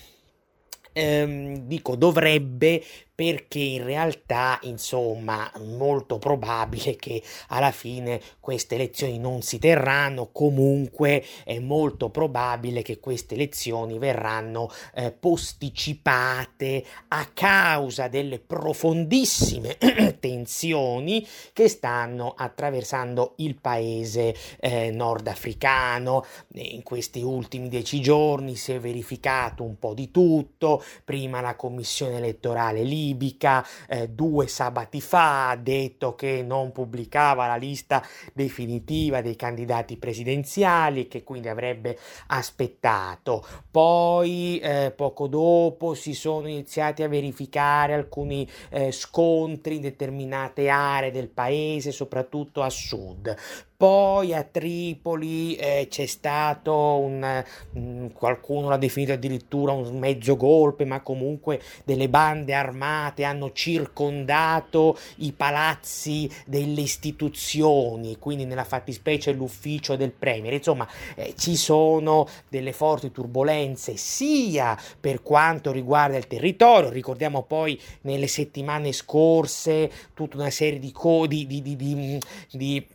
Ehm, 0.93 1.67
dico 1.67 1.95
dovrebbe 1.95 2.81
perché 3.17 3.57
in 3.57 3.83
realtà, 3.83 4.59
insomma, 4.61 5.51
molto 5.65 6.19
probabile 6.19 6.95
che 6.97 7.23
alla 7.47 7.71
fine 7.71 8.21
queste 8.39 8.75
elezioni 8.75 9.17
non 9.17 9.41
si 9.41 9.57
terranno, 9.57 10.29
comunque 10.31 11.25
è 11.43 11.57
molto 11.57 12.11
probabile 12.11 12.83
che 12.83 12.99
queste 12.99 13.33
elezioni 13.33 13.97
verranno 13.97 14.69
eh, 14.93 15.11
posticipate 15.11 16.85
a 17.07 17.27
causa 17.33 18.07
delle 18.07 18.37
profondissime 18.37 19.77
tensioni 20.21 21.27
che 21.53 21.69
stanno 21.69 22.35
attraversando 22.37 23.33
il 23.37 23.55
paese 23.59 24.35
eh, 24.59 24.91
nordafricano. 24.91 26.23
In 26.53 26.83
questi 26.83 27.23
ultimi 27.23 27.67
dieci 27.67 27.99
giorni 27.99 28.55
si 28.55 28.73
è 28.73 28.79
verificato 28.79 29.63
un 29.63 29.79
po' 29.79 29.95
di 29.95 30.11
tutto, 30.11 30.83
prima 31.03 31.41
la 31.41 31.55
commissione 31.55 32.17
elettorale 32.17 32.83
libica, 33.07 33.65
eh, 33.87 34.09
due 34.09 34.47
sabati 34.47 35.01
fa 35.01 35.49
ha 35.49 35.55
detto 35.55 36.15
che 36.15 36.43
non 36.43 36.71
pubblicava 36.71 37.47
la 37.47 37.55
lista 37.55 38.03
definitiva 38.33 39.21
dei 39.21 39.35
candidati 39.35 39.97
presidenziali 39.97 41.07
che 41.07 41.23
quindi 41.23 41.47
avrebbe 41.47 41.97
aspettato. 42.27 43.45
Poi 43.69 44.59
eh, 44.59 44.93
poco 44.95 45.27
dopo 45.27 45.93
si 45.93 46.13
sono 46.13 46.47
iniziati 46.47 47.03
a 47.03 47.07
verificare 47.07 47.93
alcuni 47.93 48.47
eh, 48.69 48.91
scontri 48.91 49.75
in 49.75 49.81
determinate 49.81 50.69
aree 50.69 51.11
del 51.11 51.29
paese, 51.29 51.91
soprattutto 51.91 52.61
a 52.61 52.69
sud. 52.69 53.35
Poi 53.79 54.33
a 54.33 54.41
Tripoli 54.41 55.53
eh, 55.53 55.85
c'è 55.87 56.07
stato 56.07 56.73
un, 56.73 57.43
um, 57.73 58.11
qualcuno 58.11 58.69
l'ha 58.69 58.77
definito 58.77 59.11
addirittura 59.11 59.71
un 59.71 59.99
mezzo 59.99 60.35
golpe, 60.35 60.83
ma 60.83 61.01
comunque 61.01 61.61
delle 61.85 62.09
bande 62.09 62.55
armate 62.55 63.23
hanno 63.23 63.51
circondato 63.51 64.97
i 65.17 65.31
palazzi 65.31 66.27
delle 66.47 66.81
istituzioni, 66.81 68.17
quindi 68.17 68.45
nella 68.45 68.63
fattispecie 68.63 69.31
l'ufficio 69.31 69.95
del 69.95 70.11
Premier. 70.11 70.53
Insomma, 70.53 70.87
eh, 71.13 71.35
ci 71.37 71.55
sono 71.55 72.27
delle 72.49 72.73
forti 72.73 73.11
turbulenze 73.11 73.95
sia 73.95 74.75
per 74.99 75.21
quanto 75.21 75.71
riguarda 75.71 76.17
il 76.17 76.25
territorio, 76.25 76.89
ricordiamo 76.89 77.43
poi 77.43 77.79
nelle 78.01 78.25
settimane 78.25 78.91
scorse 78.91 79.91
tutta 80.15 80.37
una 80.37 80.49
serie 80.49 80.79
di, 80.79 80.91
codi, 80.91 81.45
di, 81.45 81.61
di, 81.61 81.75
di, 81.75 82.87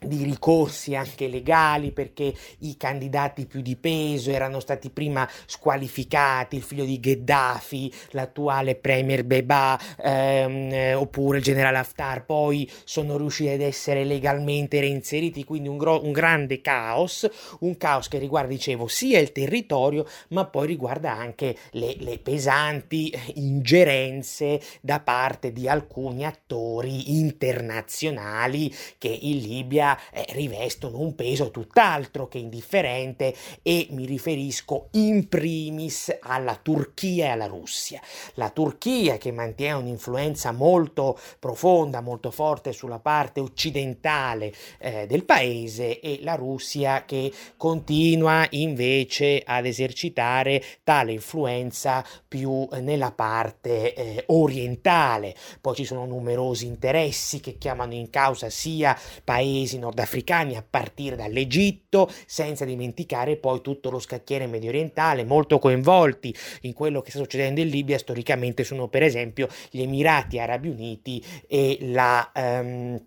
di 0.00 0.22
ricorsi 0.22 0.94
anche 0.94 1.26
legali 1.26 1.90
perché 1.90 2.32
i 2.60 2.76
candidati 2.76 3.46
più 3.46 3.60
di 3.60 3.76
peso 3.76 4.30
erano 4.30 4.60
stati 4.60 4.90
prima 4.90 5.28
squalificati, 5.46 6.56
il 6.56 6.62
figlio 6.62 6.84
di 6.84 7.00
Gheddafi, 7.00 7.92
l'attuale 8.10 8.76
premier 8.76 9.24
Beba 9.24 9.78
ehm, 10.00 10.96
oppure 10.96 11.38
il 11.38 11.44
generale 11.44 11.78
Haftar, 11.78 12.24
poi 12.24 12.70
sono 12.84 13.16
riusciti 13.16 13.50
ad 13.50 13.60
essere 13.60 14.04
legalmente 14.04 14.80
reinseriti, 14.80 15.44
quindi 15.44 15.68
un, 15.68 15.76
gro- 15.76 16.04
un 16.04 16.12
grande 16.12 16.60
caos, 16.60 17.28
un 17.60 17.76
caos 17.76 18.08
che 18.08 18.18
riguarda, 18.18 18.50
dicevo, 18.50 18.86
sia 18.86 19.18
il 19.18 19.32
territorio 19.32 20.06
ma 20.28 20.46
poi 20.46 20.66
riguarda 20.66 21.12
anche 21.12 21.56
le, 21.72 21.96
le 21.98 22.18
pesanti 22.18 23.12
ingerenze 23.34 24.60
da 24.80 25.00
parte 25.00 25.52
di 25.52 25.68
alcuni 25.68 26.24
attori 26.24 27.18
internazionali 27.18 28.72
che 28.98 29.08
in 29.08 29.38
Libia 29.38 29.87
eh, 30.12 30.24
rivestono 30.30 30.98
un 30.98 31.14
peso 31.14 31.50
tutt'altro 31.50 32.26
che 32.26 32.38
indifferente 32.38 33.34
e 33.62 33.86
mi 33.90 34.04
riferisco 34.04 34.88
in 34.92 35.28
primis 35.28 36.16
alla 36.20 36.58
Turchia 36.60 37.26
e 37.26 37.28
alla 37.28 37.46
Russia. 37.46 38.00
La 38.34 38.50
Turchia 38.50 39.18
che 39.18 39.30
mantiene 39.30 39.74
un'influenza 39.74 40.52
molto 40.52 41.18
profonda, 41.38 42.00
molto 42.00 42.30
forte 42.30 42.72
sulla 42.72 42.98
parte 42.98 43.40
occidentale 43.40 44.52
eh, 44.78 45.06
del 45.06 45.24
paese 45.24 46.00
e 46.00 46.18
la 46.22 46.34
Russia 46.34 47.04
che 47.04 47.32
continua 47.56 48.46
invece 48.50 49.42
ad 49.44 49.66
esercitare 49.66 50.62
tale 50.84 51.12
influenza 51.12 52.04
più 52.26 52.66
nella 52.80 53.12
parte 53.12 53.94
eh, 53.94 54.24
orientale. 54.28 55.34
Poi 55.60 55.74
ci 55.74 55.84
sono 55.84 56.04
numerosi 56.06 56.66
interessi 56.66 57.40
che 57.40 57.58
chiamano 57.58 57.94
in 57.94 58.10
causa 58.10 58.50
sia 58.50 58.98
paesi 59.24 59.77
nordafricani 59.78 60.56
a 60.56 60.64
partire 60.68 61.16
dall'Egitto, 61.16 62.10
senza 62.26 62.64
dimenticare 62.64 63.36
poi 63.36 63.60
tutto 63.60 63.90
lo 63.90 63.98
scacchiere 63.98 64.46
medio 64.46 64.68
orientale, 64.68 65.24
molto 65.24 65.58
coinvolti 65.58 66.34
in 66.62 66.72
quello 66.72 67.00
che 67.00 67.10
sta 67.10 67.20
succedendo 67.20 67.60
in 67.60 67.68
Libia. 67.68 67.98
Storicamente 67.98 68.64
sono 68.64 68.88
per 68.88 69.02
esempio 69.02 69.48
gli 69.70 69.80
Emirati 69.80 70.38
Arabi 70.38 70.68
Uniti 70.68 71.24
e 71.46 71.78
la... 71.80 72.30
Um, 72.34 73.00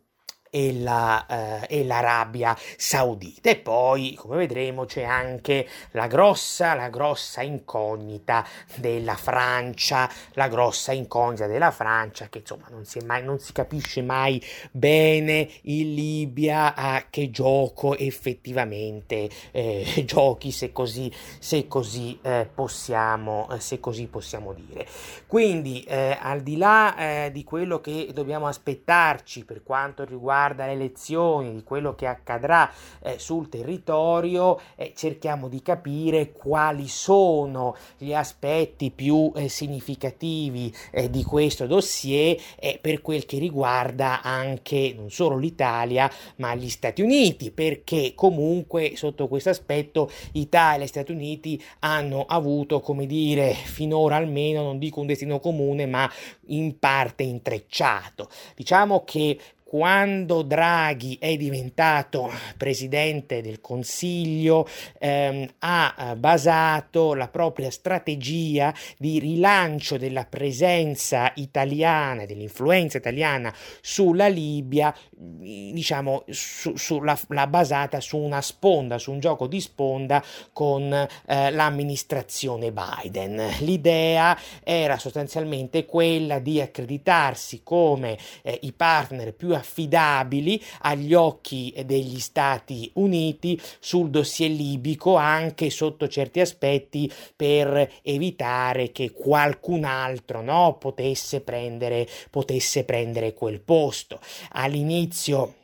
e, 0.53 0.73
la, 0.79 1.25
eh, 1.25 1.79
e 1.79 1.85
l'Arabia 1.85 2.55
Saudita. 2.77 3.49
E 3.49 3.55
poi, 3.55 4.13
come 4.15 4.35
vedremo, 4.35 4.85
c'è 4.85 5.03
anche 5.03 5.67
la 5.91 6.07
grossa, 6.07 6.75
la 6.75 6.89
grossa 6.89 7.41
incognita 7.41 8.45
della 8.75 9.15
Francia, 9.15 10.09
la 10.33 10.49
grossa 10.49 10.91
incognita 10.91 11.47
della 11.47 11.71
Francia, 11.71 12.27
che 12.27 12.39
insomma 12.39 12.67
non 12.69 12.85
si, 12.85 12.99
mai, 12.99 13.23
non 13.23 13.39
si 13.39 13.53
capisce 13.53 14.01
mai 14.01 14.43
bene 14.71 15.49
in 15.63 15.93
Libia 15.95 16.75
a 16.75 17.05
che 17.09 17.31
gioco 17.31 17.97
effettivamente 17.97 19.29
eh, 19.51 19.85
giochi, 20.05 20.51
se 20.51 20.73
così, 20.73 21.11
se 21.39 21.67
così, 21.67 22.19
eh, 22.21 22.47
possiamo, 22.53 23.47
se 23.57 23.79
così 23.79 24.07
possiamo 24.07 24.51
dire. 24.51 24.85
Quindi, 25.25 25.83
eh, 25.83 26.17
al 26.19 26.41
di 26.41 26.57
là 26.57 26.97
eh, 26.97 27.31
di 27.31 27.45
quello 27.45 27.79
che 27.79 28.09
dobbiamo 28.11 28.47
aspettarci 28.47 29.45
per 29.45 29.63
quanto 29.63 30.03
riguarda 30.03 30.40
riguarda 30.41 30.65
le 30.65 30.71
elezioni, 30.73 31.54
di 31.54 31.63
quello 31.63 31.93
che 31.93 32.08
accadrà 32.08 32.71
eh, 33.04 33.19
sul 33.19 33.49
territorio, 33.49 34.60
eh, 34.75 34.93
cerchiamo 34.95 35.47
di 35.47 35.62
capire 35.62 36.32
quali 36.32 36.88
sono 36.88 37.75
gli 37.97 38.13
aspetti 38.13 38.89
più 38.89 39.32
eh, 39.36 39.47
significativi 39.47 40.73
eh, 40.91 41.10
di 41.10 41.23
questo 41.23 41.67
dossier 41.67 42.39
per 42.82 43.01
quel 43.01 43.25
che 43.25 43.38
riguarda 43.38 44.21
anche 44.21 44.93
non 44.95 45.10
solo 45.10 45.38
l'Italia 45.38 46.10
ma 46.38 46.56
gli 46.56 46.69
Stati 46.69 47.01
Uniti, 47.01 47.51
perché 47.51 48.13
comunque 48.15 48.93
sotto 48.95 49.27
questo 49.27 49.49
aspetto 49.49 50.10
Italia 50.34 50.86
e 50.86 50.88
Stati 50.88 51.12
Uniti 51.12 51.62
hanno 51.80 52.25
avuto, 52.27 52.80
come 52.80 53.06
dire, 53.06 53.54
finora 53.54 54.15
almeno, 54.15 54.63
non 54.63 54.80
dico 54.80 54.99
un 54.99 55.08
destino 55.08 55.39
comune, 55.39 55.86
ma 55.86 56.10
in 56.47 56.80
parte 56.80 57.23
intrecciato. 57.23 58.30
Diciamo 58.56 59.04
che 59.04 59.38
quando 59.71 60.41
Draghi 60.41 61.17
è 61.17 61.38
diventato 61.38 62.29
presidente 62.57 63.41
del 63.41 63.62
Consiglio, 63.62 64.67
ehm, 64.99 65.47
ha 65.60 66.13
basato 66.17 67.13
la 67.13 67.29
propria 67.29 67.71
strategia 67.71 68.73
di 68.97 69.17
rilancio 69.19 69.97
della 69.97 70.25
presenza 70.25 71.31
italiana, 71.36 72.25
dell'influenza 72.25 72.97
italiana 72.97 73.55
sulla 73.79 74.27
Libia, 74.27 74.93
diciamo, 75.13 76.25
su, 76.27 76.75
su, 76.75 77.01
la, 77.01 77.47
basata 77.47 78.01
su 78.01 78.17
una 78.17 78.41
sponda, 78.41 78.97
su 78.97 79.13
un 79.13 79.21
gioco 79.21 79.47
di 79.47 79.62
sponda 79.62 80.21
con 80.51 80.91
eh, 80.91 81.49
l'amministrazione 81.49 82.73
Biden. 82.73 83.41
L'idea 83.60 84.38
era 84.65 84.97
sostanzialmente 84.97 85.86
quella 85.86 86.39
di 86.39 86.60
accreditarsi 86.60 87.62
come 87.63 88.17
eh, 88.41 88.60
i 88.63 88.73
partner 88.73 89.34
più 89.34 89.60
affidabili 89.62 90.62
agli 90.82 91.13
occhi 91.13 91.74
degli 91.86 92.19
Stati 92.19 92.89
Uniti 92.95 93.60
sul 93.80 94.10
dossier 94.10 94.52
libico 94.52 95.15
anche 95.15 95.69
sotto 95.69 96.08
certi 96.08 96.39
aspetti 96.39 97.12
per 97.36 97.89
evitare 98.02 98.91
che 98.91 99.12
qualcun 99.12 99.86
altro 99.86 100.41
no, 100.41 100.78
potesse, 100.80 101.41
prendere, 101.41 102.08
potesse 102.30 102.84
prendere 102.84 103.34
quel 103.34 103.62
posto. 103.62 104.19
All'inizio 104.52 105.56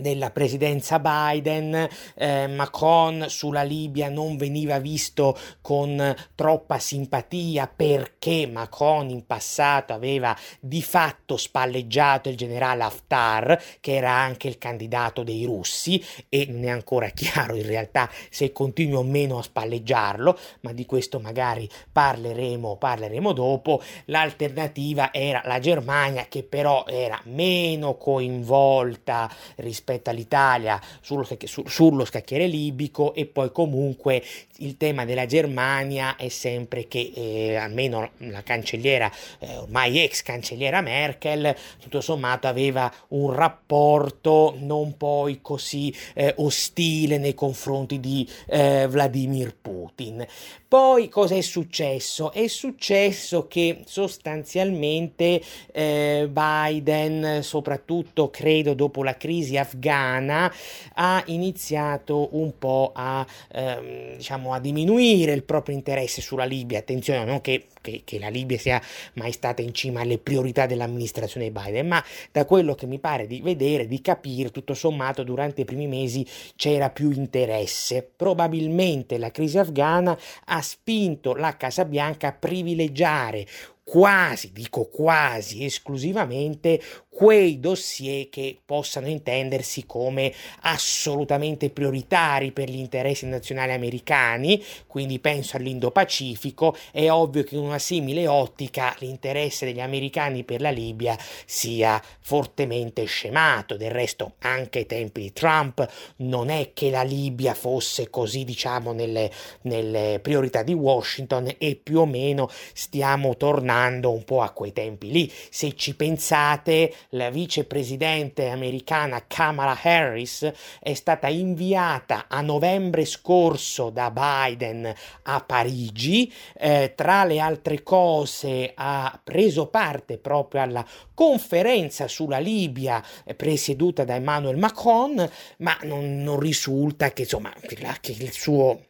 della 0.00 0.30
presidenza 0.30 0.98
Biden, 0.98 1.88
eh, 2.14 2.46
Macron 2.46 3.26
sulla 3.28 3.62
Libia 3.62 4.08
non 4.08 4.36
veniva 4.36 4.78
visto 4.78 5.36
con 5.60 6.14
troppa 6.34 6.78
simpatia 6.78 7.66
perché 7.74 8.46
Macron 8.46 9.10
in 9.10 9.26
passato 9.26 9.92
aveva 9.92 10.36
di 10.58 10.82
fatto 10.82 11.36
spalleggiato 11.36 12.28
il 12.28 12.36
generale 12.36 12.82
Haftar, 12.82 13.62
che 13.80 13.94
era 13.94 14.12
anche 14.12 14.48
il 14.48 14.58
candidato 14.58 15.22
dei 15.22 15.44
russi 15.44 16.02
e 16.28 16.46
non 16.48 16.64
è 16.64 16.70
ancora 16.70 17.08
chiaro 17.14 17.56
in 17.56 17.66
realtà 17.66 18.08
se 18.30 18.52
continui 18.52 18.94
o 18.94 19.02
meno 19.02 19.38
a 19.38 19.42
spalleggiarlo, 19.42 20.38
ma 20.60 20.72
di 20.72 20.86
questo 20.86 21.20
magari 21.20 21.68
parleremo, 21.92 22.76
parleremo 22.76 23.32
dopo. 23.32 23.82
L'alternativa 24.06 25.12
era 25.12 25.42
la 25.44 25.58
Germania 25.58 26.26
che 26.28 26.42
però 26.42 26.84
era 26.86 27.20
meno 27.24 27.96
coinvolta 27.96 29.30
rispetto 29.56 29.89
rispetto 29.90 30.10
all'Italia 30.10 30.80
sullo, 31.00 31.26
su, 31.44 31.64
sullo 31.66 32.04
scacchiere 32.04 32.46
libico 32.46 33.14
e 33.14 33.26
poi 33.26 33.50
comunque 33.50 34.22
il 34.58 34.76
tema 34.76 35.04
della 35.04 35.26
Germania 35.26 36.16
è 36.16 36.28
sempre 36.28 36.86
che 36.86 37.12
eh, 37.14 37.56
almeno 37.56 38.10
la 38.18 38.42
cancelliera, 38.42 39.10
eh, 39.38 39.56
ormai 39.56 40.02
ex 40.02 40.22
cancelliera 40.22 40.80
Merkel, 40.80 41.54
tutto 41.80 42.00
sommato 42.00 42.46
aveva 42.46 42.92
un 43.08 43.32
rapporto 43.32 44.54
non 44.58 44.96
poi 44.96 45.40
così 45.40 45.94
eh, 46.14 46.34
ostile 46.38 47.18
nei 47.18 47.34
confronti 47.34 47.98
di 48.00 48.28
eh, 48.46 48.86
Vladimir 48.88 49.56
Putin. 49.60 50.26
Poi 50.70 51.08
cosa 51.08 51.34
è 51.34 51.40
successo? 51.40 52.30
È 52.30 52.46
successo 52.46 53.48
che 53.48 53.82
sostanzialmente 53.86 55.42
eh, 55.72 56.28
Biden, 56.30 57.42
soprattutto 57.42 58.30
credo 58.30 58.74
dopo 58.74 59.02
la 59.02 59.16
crisi 59.16 59.56
afghana, 59.56 59.79
ha 59.88 61.22
iniziato 61.26 62.28
un 62.36 62.58
po' 62.58 62.92
a, 62.94 63.26
ehm, 63.52 64.16
diciamo, 64.16 64.52
a 64.52 64.60
diminuire 64.60 65.32
il 65.32 65.42
proprio 65.44 65.74
interesse 65.74 66.20
sulla 66.20 66.44
Libia. 66.44 66.78
Attenzione, 66.78 67.24
non 67.24 67.40
che, 67.40 67.66
che, 67.80 68.02
che 68.04 68.18
la 68.18 68.28
Libia 68.28 68.58
sia 68.58 68.80
mai 69.14 69.32
stata 69.32 69.62
in 69.62 69.72
cima 69.74 70.00
alle 70.00 70.18
priorità 70.18 70.66
dell'amministrazione 70.66 71.50
Biden, 71.50 71.86
ma 71.86 72.04
da 72.32 72.44
quello 72.44 72.74
che 72.74 72.86
mi 72.86 72.98
pare 72.98 73.26
di 73.26 73.40
vedere, 73.40 73.86
di 73.86 74.00
capire, 74.00 74.50
tutto 74.50 74.74
sommato 74.74 75.22
durante 75.22 75.62
i 75.62 75.64
primi 75.64 75.86
mesi 75.86 76.26
c'era 76.56 76.90
più 76.90 77.10
interesse. 77.10 78.08
Probabilmente 78.16 79.18
la 79.18 79.30
crisi 79.30 79.58
afghana 79.58 80.18
ha 80.46 80.62
spinto 80.62 81.34
la 81.34 81.56
Casa 81.56 81.84
Bianca 81.84 82.28
a 82.28 82.32
privilegiare 82.32 83.46
quasi, 83.90 84.52
dico 84.52 84.84
quasi 84.84 85.64
esclusivamente, 85.64 86.80
quei 87.08 87.58
dossier 87.58 88.28
che 88.28 88.56
possano 88.64 89.08
intendersi 89.08 89.84
come 89.84 90.32
assolutamente 90.60 91.70
prioritari 91.70 92.52
per 92.52 92.70
gli 92.70 92.78
interessi 92.78 93.26
nazionali 93.26 93.72
americani, 93.72 94.62
quindi 94.86 95.18
penso 95.18 95.56
all'Indo-Pacifico, 95.56 96.76
è 96.92 97.10
ovvio 97.10 97.42
che 97.42 97.56
in 97.56 97.62
una 97.62 97.80
simile 97.80 98.28
ottica 98.28 98.94
l'interesse 99.00 99.66
degli 99.66 99.80
americani 99.80 100.44
per 100.44 100.60
la 100.60 100.70
Libia 100.70 101.18
sia 101.44 102.00
fortemente 102.20 103.04
scemato, 103.06 103.76
del 103.76 103.90
resto 103.90 104.34
anche 104.38 104.78
ai 104.78 104.86
tempi 104.86 105.22
di 105.22 105.32
Trump 105.32 105.84
non 106.18 106.48
è 106.48 106.70
che 106.72 106.90
la 106.90 107.02
Libia 107.02 107.54
fosse 107.54 108.08
così 108.08 108.44
diciamo 108.44 108.92
nelle, 108.92 109.32
nelle 109.62 110.20
priorità 110.22 110.62
di 110.62 110.74
Washington 110.74 111.56
e 111.58 111.74
più 111.74 111.98
o 111.98 112.06
meno 112.06 112.48
stiamo 112.72 113.36
tornando 113.36 113.78
tornando 113.80 114.12
un 114.12 114.24
po' 114.24 114.42
a 114.42 114.50
quei 114.50 114.72
tempi 114.72 115.10
lì. 115.10 115.32
Se 115.50 115.74
ci 115.74 115.96
pensate, 115.96 116.92
la 117.10 117.30
vicepresidente 117.30 118.48
americana 118.48 119.24
Kamala 119.26 119.78
Harris 119.80 120.50
è 120.80 120.92
stata 120.92 121.28
inviata 121.28 122.26
a 122.28 122.42
novembre 122.42 123.06
scorso 123.06 123.88
da 123.88 124.10
Biden 124.10 124.92
a 125.22 125.40
Parigi, 125.40 126.30
eh, 126.58 126.92
tra 126.94 127.24
le 127.24 127.40
altre 127.40 127.82
cose 127.82 128.72
ha 128.74 129.18
preso 129.22 129.68
parte 129.68 130.18
proprio 130.18 130.60
alla 130.62 130.86
conferenza 131.14 132.06
sulla 132.06 132.38
Libia 132.38 133.02
eh, 133.24 133.34
presieduta 133.34 134.04
da 134.04 134.14
Emmanuel 134.14 134.58
Macron, 134.58 135.28
ma 135.58 135.78
non, 135.82 136.22
non 136.22 136.38
risulta 136.38 137.10
che, 137.12 137.22
insomma, 137.22 137.52
che 138.00 138.12
il 138.12 138.32
suo 138.32 138.88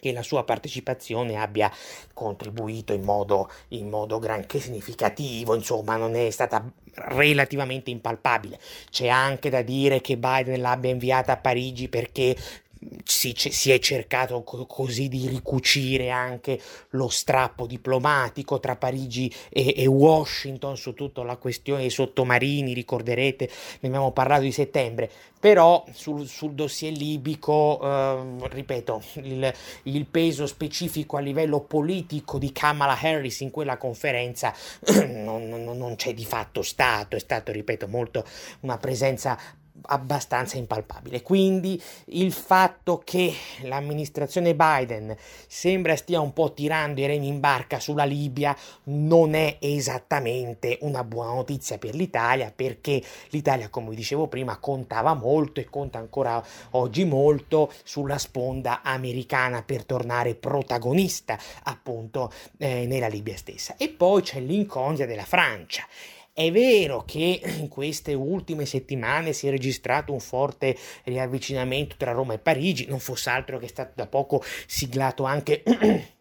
che 0.00 0.12
la 0.12 0.22
sua 0.22 0.44
partecipazione 0.44 1.36
abbia 1.36 1.70
contribuito 2.12 2.92
in 2.92 3.02
modo, 3.02 3.50
in 3.68 3.88
modo 3.88 4.18
granché 4.18 4.58
significativo, 4.58 5.54
insomma 5.54 5.96
non 5.96 6.16
è 6.16 6.30
stata 6.30 6.64
relativamente 6.94 7.90
impalpabile. 7.90 8.58
C'è 8.90 9.08
anche 9.08 9.50
da 9.50 9.62
dire 9.62 10.00
che 10.00 10.16
Biden 10.16 10.60
l'abbia 10.60 10.90
inviata 10.90 11.32
a 11.32 11.36
Parigi 11.36 11.88
perché 11.88 12.36
si, 13.04 13.34
si, 13.36 13.70
è 13.70 13.78
cercato 13.78 14.42
co- 14.42 14.64
così 14.64 15.08
di 15.08 15.28
ricucire 15.28 16.10
anche 16.10 16.58
lo 16.90 17.08
strappo 17.08 17.66
diplomatico 17.66 18.58
tra 18.58 18.76
Parigi 18.76 19.32
e, 19.50 19.74
e, 19.76 19.86
Washington 19.86 20.76
su 20.76 20.94
tutta 20.94 21.22
la 21.22 21.36
questione 21.36 21.80
dei 21.80 21.90
sottomarini, 21.90 22.72
ricorderete, 22.72 23.50
ne 23.80 23.88
abbiamo 23.88 24.12
parlato 24.12 24.42
di 24.42 24.52
settembre, 24.52 25.10
però 25.38 25.84
sul, 25.92 26.26
sul 26.26 26.52
dossier 26.52 26.92
libico, 26.92 27.80
eh, 27.82 28.48
ripeto, 28.48 29.02
il, 29.14 29.52
il, 29.84 30.06
peso 30.06 30.46
specifico 30.46 31.16
a 31.16 31.20
livello 31.20 31.60
politico 31.60 32.38
di 32.38 32.52
Kamala 32.52 32.98
Harris 32.98 33.40
in 33.40 33.50
quella 33.50 33.76
conferenza 33.76 34.54
non, 35.06 35.48
non, 35.48 35.76
non 35.76 35.96
c'è 35.96 36.14
di 36.14 36.24
fatto 36.24 36.62
stato, 36.62 37.16
è 37.16 37.18
stato, 37.18 37.52
ripeto, 37.52 37.88
molto 37.88 38.24
una 38.60 38.78
presenza 38.78 39.38
abbastanza 39.86 40.56
impalpabile. 40.56 41.22
Quindi 41.22 41.80
il 42.06 42.32
fatto 42.32 43.00
che 43.04 43.34
l'amministrazione 43.62 44.54
Biden 44.54 45.16
sembra 45.46 45.96
stia 45.96 46.20
un 46.20 46.32
po' 46.32 46.52
tirando 46.52 47.00
i 47.00 47.06
remi 47.06 47.28
in 47.28 47.40
barca 47.40 47.80
sulla 47.80 48.04
Libia 48.04 48.56
non 48.84 49.34
è 49.34 49.56
esattamente 49.60 50.78
una 50.82 51.04
buona 51.04 51.34
notizia 51.34 51.78
per 51.78 51.94
l'Italia 51.94 52.52
perché 52.54 53.02
l'Italia, 53.30 53.68
come 53.68 53.94
dicevo 53.94 54.26
prima, 54.26 54.58
contava 54.58 55.14
molto 55.14 55.60
e 55.60 55.68
conta 55.68 55.98
ancora 55.98 56.42
oggi 56.70 57.04
molto 57.04 57.72
sulla 57.84 58.18
sponda 58.18 58.82
americana 58.82 59.62
per 59.62 59.84
tornare 59.84 60.34
protagonista 60.34 61.38
appunto 61.64 62.32
eh, 62.58 62.86
nella 62.86 63.08
Libia 63.08 63.36
stessa. 63.36 63.76
E 63.76 63.88
poi 63.88 64.22
c'è 64.22 64.40
l'incognita 64.40 65.06
della 65.06 65.24
Francia 65.24 65.84
è 66.40 66.50
vero 66.50 67.04
che 67.04 67.42
in 67.58 67.68
queste 67.68 68.14
ultime 68.14 68.64
settimane 68.64 69.34
si 69.34 69.46
è 69.46 69.50
registrato 69.50 70.12
un 70.12 70.20
forte 70.20 70.74
riavvicinamento 71.04 71.96
tra 71.98 72.12
Roma 72.12 72.32
e 72.32 72.38
Parigi, 72.38 72.86
non 72.86 72.98
fosse 72.98 73.28
altro 73.28 73.58
che 73.58 73.66
è 73.66 73.68
stato 73.68 73.92
da 73.94 74.06
poco 74.06 74.42
siglato 74.66 75.24
anche 75.24 75.62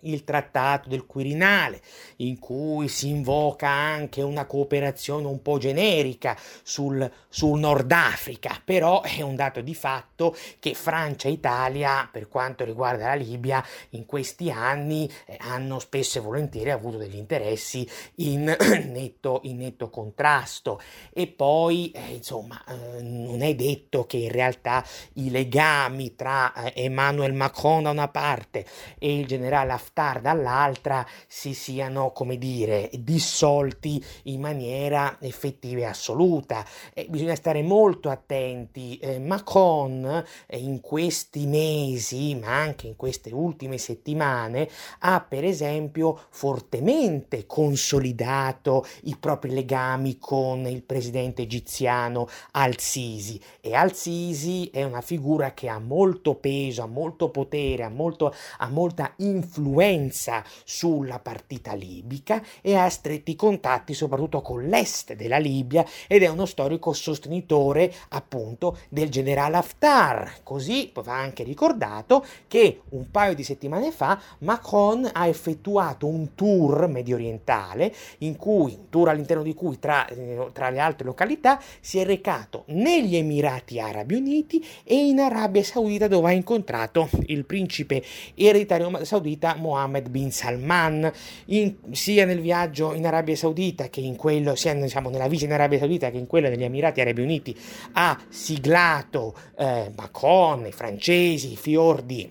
il 0.00 0.24
trattato 0.24 0.88
del 0.88 1.06
Quirinale, 1.06 1.80
in 2.16 2.38
cui 2.38 2.88
si 2.88 3.08
invoca 3.08 3.68
anche 3.68 4.22
una 4.22 4.44
cooperazione 4.44 5.26
un 5.26 5.42
po' 5.42 5.58
generica 5.58 6.36
sul, 6.62 7.10
sul, 7.28 7.58
Nord 7.58 7.90
Africa, 7.90 8.60
però 8.64 9.02
è 9.02 9.22
un 9.22 9.34
dato 9.34 9.60
di 9.60 9.74
fatto 9.74 10.36
che 10.60 10.74
Francia 10.74 11.28
e 11.28 11.32
Italia, 11.32 12.08
per 12.10 12.28
quanto 12.28 12.64
riguarda 12.64 13.06
la 13.06 13.14
Libia, 13.14 13.64
in 13.90 14.06
questi 14.06 14.50
anni 14.50 15.10
eh, 15.26 15.36
hanno 15.40 15.78
spesso 15.78 16.18
e 16.18 16.20
volentieri 16.20 16.70
avuto 16.70 16.98
degli 16.98 17.16
interessi 17.16 17.88
in 18.16 18.44
netto, 18.86 19.40
in 19.44 19.58
netto 19.58 19.90
contrasto. 19.90 20.80
E 21.12 21.26
poi, 21.26 21.90
eh, 21.90 22.14
insomma, 22.14 22.62
eh, 22.68 23.02
non 23.02 23.42
è 23.42 23.54
detto 23.54 24.04
che 24.04 24.18
in 24.18 24.30
realtà 24.30 24.84
i 25.14 25.30
legami 25.30 26.14
tra 26.14 26.52
eh, 26.52 26.84
Emmanuel 26.84 27.32
Macron 27.32 27.84
da 27.84 27.90
una 27.90 28.08
parte 28.08 28.64
e 28.98 29.18
il 29.18 29.26
generale 29.26 29.72
Haftar 29.88 30.20
dall'altra 30.20 31.06
si 31.26 31.54
siano, 31.54 32.12
come 32.12 32.36
dire, 32.36 32.90
dissolti 32.92 34.04
in 34.24 34.40
maniera 34.40 35.16
effettiva 35.20 35.80
e 35.80 35.84
assoluta. 35.84 36.64
Eh, 36.92 37.06
bisogna 37.08 37.34
stare 37.34 37.62
molto 37.62 38.10
attenti. 38.10 38.98
Eh, 38.98 39.18
Macron 39.18 40.24
eh, 40.46 40.58
in 40.58 40.80
questi 40.80 41.46
mesi, 41.46 42.34
ma 42.34 42.60
anche 42.60 42.86
in 42.86 42.96
queste 42.96 43.32
ultime 43.32 43.78
settimane, 43.78 44.68
ha 45.00 45.20
per 45.20 45.44
esempio 45.44 46.20
fortemente 46.30 47.46
consolidato 47.46 48.84
i 49.04 49.16
propri 49.16 49.50
legami 49.52 50.18
con 50.18 50.66
il 50.66 50.82
presidente 50.82 51.42
egiziano 51.42 52.28
Al-Sisi 52.52 53.40
e 53.60 53.74
Al-Sisi 53.74 54.68
è 54.70 54.84
una 54.84 55.00
figura 55.00 55.54
che 55.54 55.68
ha 55.68 55.78
molto 55.78 56.34
peso, 56.34 56.82
ha 56.82 56.86
molto 56.86 57.30
potere, 57.30 57.84
ha, 57.84 57.88
molto, 57.88 58.34
ha 58.58 58.68
molta 58.68 59.12
influenza 59.16 59.77
influenza 59.78 60.42
sulla 60.64 61.20
partita 61.20 61.74
libica 61.74 62.42
e 62.60 62.74
ha 62.74 62.88
stretti 62.88 63.36
contatti 63.36 63.94
soprattutto 63.94 64.40
con 64.40 64.64
l'est 64.64 65.14
della 65.14 65.38
Libia 65.38 65.84
ed 66.06 66.22
è 66.22 66.28
uno 66.28 66.46
storico 66.46 66.92
sostenitore 66.92 67.92
appunto 68.10 68.78
del 68.88 69.08
generale 69.08 69.56
Haftar. 69.56 70.40
Così 70.42 70.90
va 70.94 71.14
anche 71.14 71.44
ricordato 71.44 72.24
che 72.48 72.80
un 72.90 73.10
paio 73.10 73.34
di 73.34 73.44
settimane 73.44 73.92
fa 73.92 74.20
Macron 74.38 75.08
ha 75.12 75.26
effettuato 75.26 76.06
un 76.06 76.34
tour 76.34 76.88
medio 76.88 77.14
orientale 77.14 77.94
in 78.18 78.36
cui, 78.36 78.74
un 78.74 78.88
tour 78.88 79.08
all'interno 79.08 79.42
di 79.42 79.54
cui 79.54 79.78
tra, 79.78 80.06
eh, 80.06 80.48
tra 80.52 80.70
le 80.70 80.80
altre 80.80 81.06
località 81.06 81.60
si 81.80 81.98
è 81.98 82.04
recato 82.04 82.64
negli 82.66 83.16
Emirati 83.16 83.78
Arabi 83.78 84.16
Uniti 84.16 84.64
e 84.82 85.06
in 85.06 85.20
Arabia 85.20 85.62
Saudita 85.62 86.08
dove 86.08 86.28
ha 86.28 86.32
incontrato 86.32 87.08
il 87.26 87.44
principe 87.44 88.02
ereditario 88.34 89.04
saudita 89.04 89.54
Mohammed 89.54 89.67
bin 90.10 90.32
Salman, 90.32 91.10
in, 91.46 91.76
sia 91.92 92.24
nel 92.24 92.40
viaggio 92.40 92.92
in 92.94 93.06
Arabia 93.06 93.36
Saudita 93.36 93.88
che 93.88 94.00
in 94.00 94.16
quello, 94.16 94.54
sia 94.54 94.74
diciamo, 94.74 95.10
nella 95.10 95.28
visita 95.28 95.46
in 95.46 95.54
Arabia 95.54 95.78
Saudita 95.78 96.10
che 96.10 96.18
in 96.18 96.26
quello 96.26 96.48
degli 96.48 96.64
Emirati 96.64 97.00
Arabi 97.00 97.22
Uniti, 97.22 97.56
ha 97.92 98.18
siglato 98.28 99.34
eh, 99.56 99.92
Macron, 99.96 100.66
i 100.66 100.72
francesi, 100.72 101.52
i 101.52 101.56
fior 101.56 102.02
di 102.02 102.30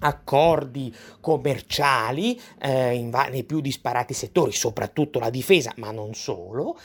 accordi 0.00 0.94
commerciali 1.20 2.40
eh, 2.60 2.94
in 2.94 3.10
va- 3.10 3.26
nei 3.26 3.44
più 3.44 3.60
disparati 3.60 4.14
settori, 4.14 4.52
soprattutto 4.52 5.18
la 5.18 5.30
difesa, 5.30 5.72
ma 5.76 5.90
non 5.90 6.14
solo. 6.14 6.78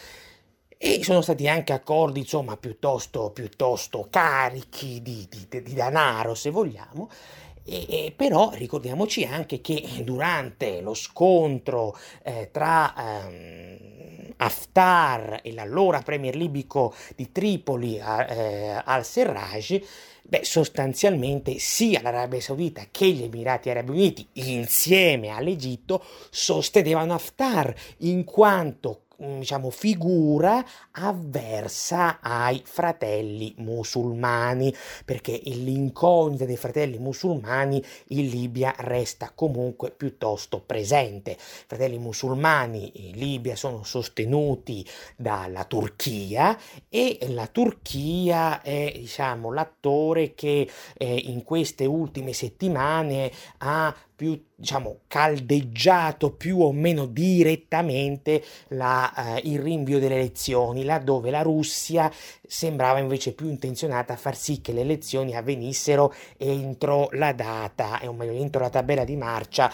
e 0.77 1.01
sono 1.01 1.21
stati 1.21 1.47
anche 1.47 1.71
accordi 1.71 2.19
insomma 2.19 2.57
piuttosto, 2.57 3.31
piuttosto 3.31 4.07
carichi 4.09 5.01
di, 5.01 5.27
di, 5.29 5.61
di 5.61 5.73
denaro 5.73 6.35
se 6.35 6.49
vogliamo 6.49 7.09
e, 7.65 7.85
e, 7.87 8.13
però 8.15 8.51
ricordiamoci 8.53 9.23
anche 9.23 9.61
che 9.61 9.83
durante 10.03 10.81
lo 10.81 10.93
scontro 10.93 11.97
eh, 12.23 12.49
tra 12.51 12.93
ehm, 12.95 13.93
Haftar 14.37 15.39
e 15.43 15.53
l'allora 15.53 16.01
premier 16.01 16.35
libico 16.35 16.93
di 17.15 17.31
Tripoli 17.31 17.97
eh, 17.97 18.81
al-Serraj, 18.83 19.81
beh, 20.23 20.43
sostanzialmente 20.43 21.59
sia 21.59 22.01
l'Arabia 22.01 22.41
Saudita 22.41 22.83
che 22.91 23.09
gli 23.09 23.23
Emirati 23.23 23.69
Arabi 23.69 23.91
Uniti 23.91 24.27
insieme 24.33 25.29
all'Egitto 25.29 26.03
sostenevano 26.29 27.13
Haftar 27.13 27.73
in 27.99 28.23
quanto 28.23 29.02
diciamo, 29.39 29.69
figura 29.69 30.63
avversa 30.91 32.19
ai 32.21 32.61
fratelli 32.63 33.53
musulmani, 33.57 34.73
perché 35.05 35.39
l'incognita 35.43 36.45
dei 36.45 36.57
fratelli 36.57 36.97
musulmani 36.97 37.83
in 38.09 38.27
Libia 38.27 38.73
resta 38.77 39.31
comunque 39.33 39.91
piuttosto 39.91 40.59
presente. 40.59 41.31
I 41.31 41.37
fratelli 41.67 41.97
musulmani 41.97 42.91
in 43.09 43.17
Libia 43.17 43.55
sono 43.55 43.83
sostenuti 43.83 44.85
dalla 45.15 45.63
Turchia 45.65 46.57
e 46.89 47.17
la 47.29 47.47
Turchia 47.47 48.61
è 48.61 48.91
diciamo, 48.95 49.51
l'attore 49.51 50.33
che 50.33 50.69
eh, 50.97 51.15
in 51.15 51.43
queste 51.43 51.85
ultime 51.85 52.33
settimane 52.33 53.31
ha 53.59 53.95
più 54.15 54.41
diciamo 54.55 55.01
caldeggiato 55.07 56.31
più 56.31 56.61
o 56.61 56.71
meno 56.71 57.05
direttamente 57.05 58.43
la, 58.69 59.35
eh, 59.35 59.41
il 59.45 59.59
rinvio 59.59 59.99
delle 59.99 60.15
elezioni, 60.15 60.83
laddove 60.83 61.29
la 61.29 61.41
Russia 61.41 62.11
sembrava 62.47 62.99
invece 62.99 63.33
più 63.33 63.49
intenzionata 63.49 64.13
a 64.13 64.17
far 64.17 64.35
sì 64.35 64.61
che 64.61 64.71
le 64.71 64.81
elezioni 64.81 65.35
avvenissero 65.35 66.13
entro 66.37 67.09
la 67.11 67.33
data, 67.33 67.99
o 68.03 68.13
meglio 68.13 68.33
entro 68.33 68.61
la 68.61 68.69
tabella 68.69 69.03
di 69.03 69.15
marcia 69.15 69.71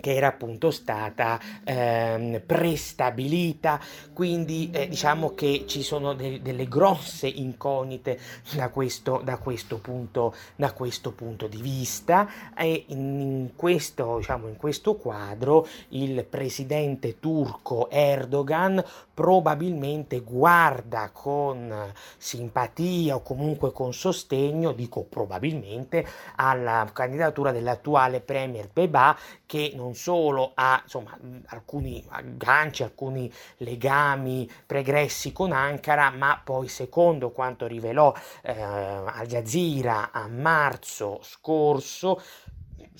che 0.00 0.14
era 0.14 0.28
appunto 0.28 0.70
stata 0.70 1.38
ehm, 1.64 2.42
prestabilita, 2.44 3.80
quindi 4.12 4.70
eh, 4.72 4.88
diciamo 4.88 5.34
che 5.34 5.64
ci 5.66 5.82
sono 5.82 6.14
de- 6.14 6.40
delle 6.42 6.66
grosse 6.66 7.28
incognite 7.28 8.18
da 8.54 8.70
questo, 8.70 9.20
da, 9.22 9.36
questo 9.38 9.78
punto, 9.78 10.34
da 10.56 10.72
questo 10.72 11.12
punto 11.12 11.46
di 11.46 11.60
vista. 11.60 12.28
E 12.56 12.84
in, 12.88 13.50
questo, 13.54 14.16
diciamo, 14.18 14.48
in 14.48 14.56
questo 14.56 14.96
quadro 14.96 15.66
il 15.90 16.24
presidente 16.24 17.18
turco 17.20 17.88
Erdogan 17.90 18.82
probabilmente 19.12 20.20
guarda 20.20 21.10
con 21.12 21.92
simpatia 22.16 23.16
o 23.16 23.22
comunque 23.22 23.70
con 23.70 23.92
sostegno, 23.92 24.72
dico 24.72 25.02
probabilmente, 25.02 26.06
alla 26.36 26.88
candidatura 26.90 27.52
dell'attuale 27.52 28.20
premier 28.20 28.70
Beba 28.72 29.14
che 29.44 29.72
non 29.74 29.89
solo 29.94 30.52
ha 30.54 30.80
insomma, 30.82 31.16
alcuni 31.46 32.04
agganci, 32.08 32.82
alcuni 32.82 33.32
legami 33.58 34.50
pregressi 34.66 35.32
con 35.32 35.52
Ankara, 35.52 36.10
ma 36.10 36.40
poi 36.42 36.68
secondo 36.68 37.30
quanto 37.30 37.66
rivelò 37.66 38.14
eh, 38.42 38.52
Al 38.52 39.26
Jazeera 39.26 40.10
a 40.12 40.26
marzo 40.28 41.20
scorso, 41.22 42.20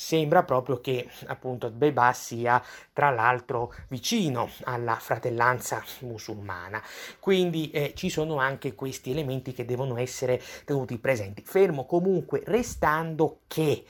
sembra 0.00 0.44
proprio 0.44 0.80
che 0.80 1.06
appunto 1.26 1.70
Beba 1.70 2.12
sia 2.14 2.62
tra 2.92 3.10
l'altro 3.10 3.74
vicino 3.88 4.48
alla 4.64 4.94
fratellanza 4.94 5.84
musulmana. 6.00 6.82
Quindi 7.18 7.70
eh, 7.70 7.92
ci 7.94 8.08
sono 8.08 8.38
anche 8.38 8.74
questi 8.74 9.10
elementi 9.10 9.52
che 9.52 9.66
devono 9.66 9.98
essere 9.98 10.40
tenuti 10.64 10.96
presenti. 10.96 11.42
Fermo 11.44 11.84
comunque 11.84 12.42
restando 12.46 13.40
che 13.46 13.84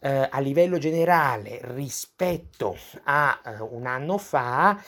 eh, 0.00 0.28
a 0.30 0.38
livello 0.40 0.78
generale 0.78 1.60
rispetto 1.62 2.76
a 3.04 3.40
eh, 3.44 3.60
un 3.60 3.86
anno 3.86 4.18
fa 4.18 4.80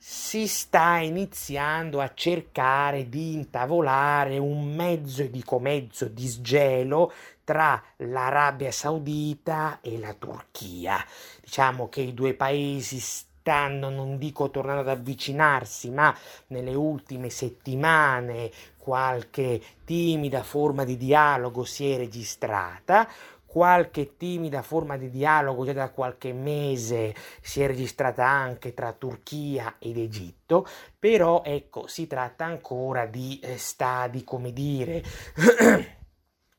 si 0.00 0.46
sta 0.46 0.98
iniziando 0.98 2.00
a 2.00 2.12
cercare 2.14 3.10
di 3.10 3.34
intavolare 3.34 4.38
un 4.38 4.74
mezzo 4.74 5.20
e 5.20 5.30
dico 5.30 5.58
mezzo 5.58 6.06
di 6.06 6.26
sgelo 6.26 7.12
tra 7.44 7.82
l'Arabia 7.96 8.70
Saudita 8.70 9.80
e 9.82 9.98
la 9.98 10.14
Turchia. 10.14 11.04
Diciamo 11.42 11.90
che 11.90 12.00
i 12.00 12.14
due 12.14 12.32
paesi 12.32 12.98
stanno, 13.00 13.90
non 13.90 14.16
dico 14.16 14.50
tornando 14.50 14.80
ad 14.80 14.88
avvicinarsi, 14.88 15.90
ma 15.90 16.16
nelle 16.48 16.74
ultime 16.74 17.28
settimane 17.28 18.50
qualche 18.76 19.60
timida 19.84 20.42
forma 20.42 20.84
di 20.84 20.96
dialogo 20.96 21.64
si 21.64 21.90
è 21.90 21.98
registrata 21.98 23.06
qualche 23.48 24.16
timida 24.18 24.60
forma 24.60 24.98
di 24.98 25.08
dialogo 25.08 25.64
già 25.64 25.72
da 25.72 25.88
qualche 25.88 26.34
mese 26.34 27.14
si 27.40 27.62
è 27.62 27.66
registrata 27.66 28.26
anche 28.26 28.74
tra 28.74 28.92
Turchia 28.92 29.76
ed 29.78 29.96
Egitto, 29.96 30.66
però 30.98 31.42
ecco, 31.42 31.86
si 31.86 32.06
tratta 32.06 32.44
ancora 32.44 33.06
di 33.06 33.40
eh, 33.42 33.56
stadi, 33.56 34.22
come 34.22 34.52
dire, 34.52 35.02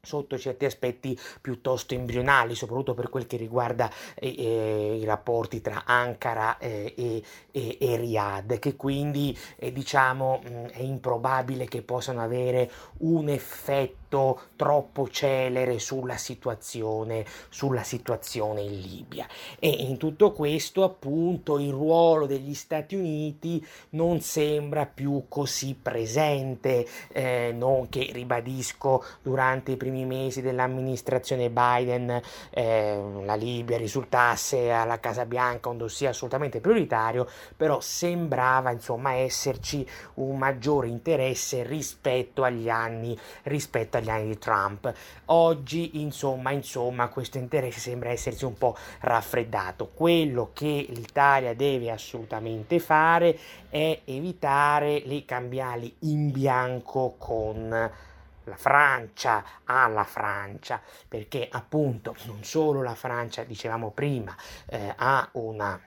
sotto 0.09 0.39
certi 0.39 0.65
aspetti 0.65 1.17
piuttosto 1.39 1.93
embrionali, 1.93 2.55
soprattutto 2.55 2.95
per 2.95 3.09
quel 3.09 3.27
che 3.27 3.37
riguarda 3.37 3.91
eh, 4.15 4.33
eh, 4.35 4.97
i 4.99 5.05
rapporti 5.05 5.61
tra 5.61 5.83
Ankara 5.85 6.57
eh, 6.57 6.95
e, 6.97 7.23
e, 7.51 7.77
e, 7.79 7.95
Riyadh, 7.95 8.57
che 8.57 8.75
quindi 8.75 9.37
eh, 9.57 9.71
diciamo 9.71 10.41
mh, 10.43 10.65
è 10.71 10.81
improbabile 10.81 11.65
che 11.65 11.83
possano 11.83 12.23
avere 12.23 12.71
un 12.99 13.29
effetto 13.29 14.41
troppo 14.55 15.07
celere 15.09 15.77
sulla 15.77 16.17
situazione, 16.17 17.23
sulla 17.49 17.83
situazione 17.83 18.61
in 18.61 18.79
Libia. 18.79 19.27
E 19.59 19.69
in 19.69 19.97
tutto 19.97 20.31
questo, 20.31 20.83
appunto, 20.83 21.59
il 21.59 21.69
ruolo 21.69 22.25
degli 22.25 22.55
Stati 22.55 22.95
Uniti 22.95 23.63
non 23.91 24.21
sembra 24.21 24.87
più 24.87 25.25
così 25.27 25.77
presente, 25.79 26.87
eh, 27.11 27.53
non 27.55 27.89
che 27.89 28.09
ribadisco 28.11 29.03
durante 29.21 29.73
i 29.73 29.77
primi 29.77 29.98
primi 29.99 30.05
mesi 30.05 30.41
dell'amministrazione 30.41 31.49
Biden 31.49 32.21
eh, 32.51 33.21
la 33.23 33.35
Libia 33.35 33.77
risultasse 33.77 34.71
alla 34.71 34.99
Casa 34.99 35.25
Bianca 35.25 35.69
un 35.69 35.77
dossier 35.77 36.11
assolutamente 36.11 36.59
prioritario, 36.59 37.27
però 37.55 37.79
sembrava 37.79 38.71
insomma 38.71 39.13
esserci 39.13 39.85
un 40.15 40.37
maggiore 40.37 40.87
interesse 40.87 41.63
rispetto 41.63 42.43
agli 42.43 42.69
anni, 42.69 43.17
rispetto 43.43 43.97
agli 43.97 44.09
anni 44.09 44.27
di 44.27 44.37
Trump. 44.37 44.91
Oggi 45.25 46.01
insomma, 46.01 46.51
insomma 46.51 47.07
questo 47.09 47.37
interesse 47.37 47.79
sembra 47.79 48.09
essersi 48.09 48.45
un 48.45 48.57
po' 48.57 48.75
raffreddato. 49.01 49.89
Quello 49.93 50.51
che 50.53 50.85
l'Italia 50.89 51.53
deve 51.53 51.91
assolutamente 51.91 52.79
fare 52.79 53.37
è 53.69 54.01
evitare 54.05 55.01
le 55.05 55.25
cambiali 55.25 55.93
in 55.99 56.31
bianco 56.31 57.15
con 57.17 58.07
la 58.49 58.57
Francia 58.57 59.43
alla 59.63 60.03
Francia, 60.03 60.81
perché 61.07 61.47
appunto 61.49 62.15
non 62.25 62.43
solo 62.43 62.81
la 62.81 62.95
Francia, 62.95 63.43
dicevamo 63.43 63.91
prima, 63.91 64.35
eh, 64.65 64.93
ha 64.97 65.29
una 65.33 65.79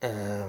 eh, 0.00 0.44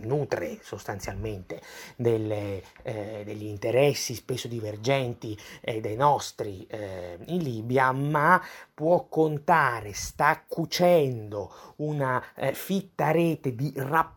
nutre 0.00 0.58
sostanzialmente 0.62 1.60
delle, 1.96 2.62
eh, 2.82 3.22
degli 3.24 3.44
interessi 3.44 4.14
spesso 4.14 4.48
divergenti 4.48 5.38
eh, 5.60 5.80
dei 5.80 5.96
nostri 5.96 6.66
eh, 6.66 7.18
in 7.26 7.42
Libia, 7.42 7.92
ma 7.92 8.42
può 8.72 9.06
contare, 9.08 9.92
sta 9.92 10.42
cucendo 10.46 11.74
una 11.76 12.22
eh, 12.34 12.54
fitta 12.54 13.10
rete 13.10 13.54
di 13.54 13.72
rapporti 13.76 14.15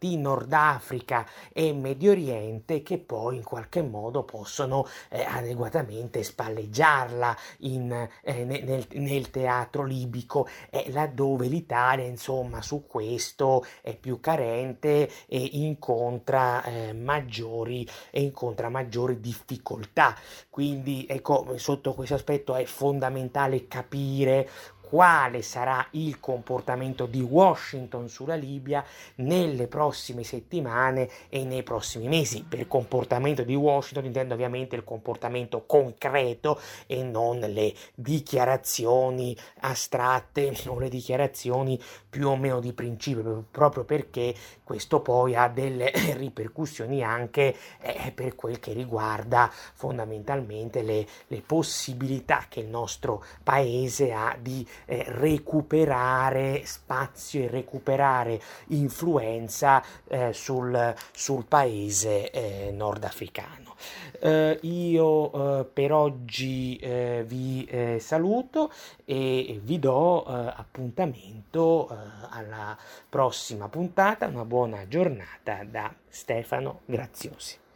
in 0.00 0.20
Nord 0.20 0.52
Africa 0.52 1.26
e 1.52 1.72
Medio 1.72 2.10
Oriente 2.10 2.82
che 2.82 2.98
poi 2.98 3.36
in 3.36 3.42
qualche 3.42 3.82
modo 3.82 4.22
possono 4.22 4.86
eh, 5.08 5.22
adeguatamente 5.22 6.22
spalleggiarla 6.22 7.36
in, 7.58 8.08
eh, 8.22 8.44
nel, 8.44 8.86
nel, 8.92 9.30
teatro 9.30 9.84
libico, 9.84 10.46
eh, 10.70 10.90
laddove 10.90 11.46
l'Italia 11.46 12.04
insomma 12.04 12.60
su 12.60 12.86
questo 12.86 13.64
è 13.80 13.96
più 13.96 14.20
carente 14.20 15.10
e 15.26 15.48
incontra 15.52 16.62
eh, 16.64 16.92
maggiori 16.92 17.88
e 18.10 18.20
incontra 18.20 18.68
maggiori 18.68 19.18
difficoltà. 19.18 20.14
Quindi 20.50 21.06
ecco, 21.08 21.56
sotto 21.56 21.94
questo 21.94 22.14
aspetto 22.14 22.54
è 22.54 22.64
fondamentale 22.64 23.66
capire 23.66 24.48
quale 24.88 25.42
sarà 25.42 25.86
il 25.90 26.18
comportamento 26.18 27.04
di 27.04 27.20
Washington 27.20 28.08
sulla 28.08 28.34
Libia 28.34 28.82
nelle 29.16 29.66
prossime 29.66 30.22
settimane 30.22 31.10
e 31.28 31.44
nei 31.44 31.62
prossimi 31.62 32.08
mesi. 32.08 32.42
Per 32.48 32.66
comportamento 32.66 33.42
di 33.42 33.54
Washington 33.54 34.06
intendo 34.06 34.32
ovviamente 34.32 34.76
il 34.76 34.84
comportamento 34.84 35.64
concreto 35.66 36.58
e 36.86 37.02
non 37.02 37.38
le 37.38 37.74
dichiarazioni 37.94 39.36
astratte 39.60 40.56
o 40.68 40.78
le 40.78 40.88
dichiarazioni 40.88 41.78
più 42.08 42.28
o 42.28 42.36
meno 42.36 42.58
di 42.58 42.72
principio, 42.72 43.44
proprio 43.50 43.84
perché 43.84 44.34
questo 44.64 45.00
poi 45.00 45.34
ha 45.34 45.48
delle 45.48 45.92
ripercussioni 46.16 47.02
anche 47.02 47.54
eh, 47.80 48.10
per 48.14 48.34
quel 48.34 48.58
che 48.58 48.72
riguarda 48.72 49.50
fondamentalmente 49.74 50.80
le, 50.80 51.06
le 51.26 51.42
possibilità 51.42 52.46
che 52.48 52.60
il 52.60 52.68
nostro 52.68 53.22
paese 53.42 54.12
ha 54.12 54.34
di 54.40 54.66
eh, 54.84 55.04
recuperare 55.08 56.62
spazio 56.64 57.42
e 57.42 57.48
recuperare 57.48 58.40
influenza 58.68 59.82
eh, 60.08 60.32
sul, 60.32 60.94
sul, 61.12 61.44
paese 61.46 62.30
eh, 62.30 62.70
nordafricano. 62.72 63.76
Eh, 64.20 64.58
io 64.62 65.60
eh, 65.60 65.64
per 65.64 65.92
oggi 65.92 66.76
eh, 66.76 67.24
vi 67.26 67.66
saluto 67.98 68.72
e 69.04 69.60
vi 69.62 69.78
do 69.78 70.24
appuntamento 70.24 71.88
alla 72.30 72.76
prossima 73.08 73.68
puntata. 73.68 74.26
Una 74.26 74.44
buona 74.44 74.86
giornata 74.88 75.64
da 75.64 75.92
Stefano 76.08 76.80
Graziosi. 76.86 77.67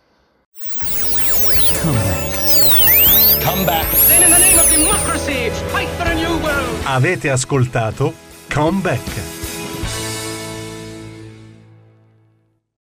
Come 3.43 3.67
back. 3.67 3.91
Then 4.09 4.23
in 4.23 4.31
the 4.31 4.39
name 4.39 4.59
of 4.59 4.71
democracy, 4.71 5.51
fight 5.73 5.89
for 5.99 6.11
a 6.11 6.15
new 6.15 6.39
world. 6.43 6.79
Avete 6.85 7.31
ascoltato 7.31 8.13
Come 8.49 8.81
Back. 8.83 9.42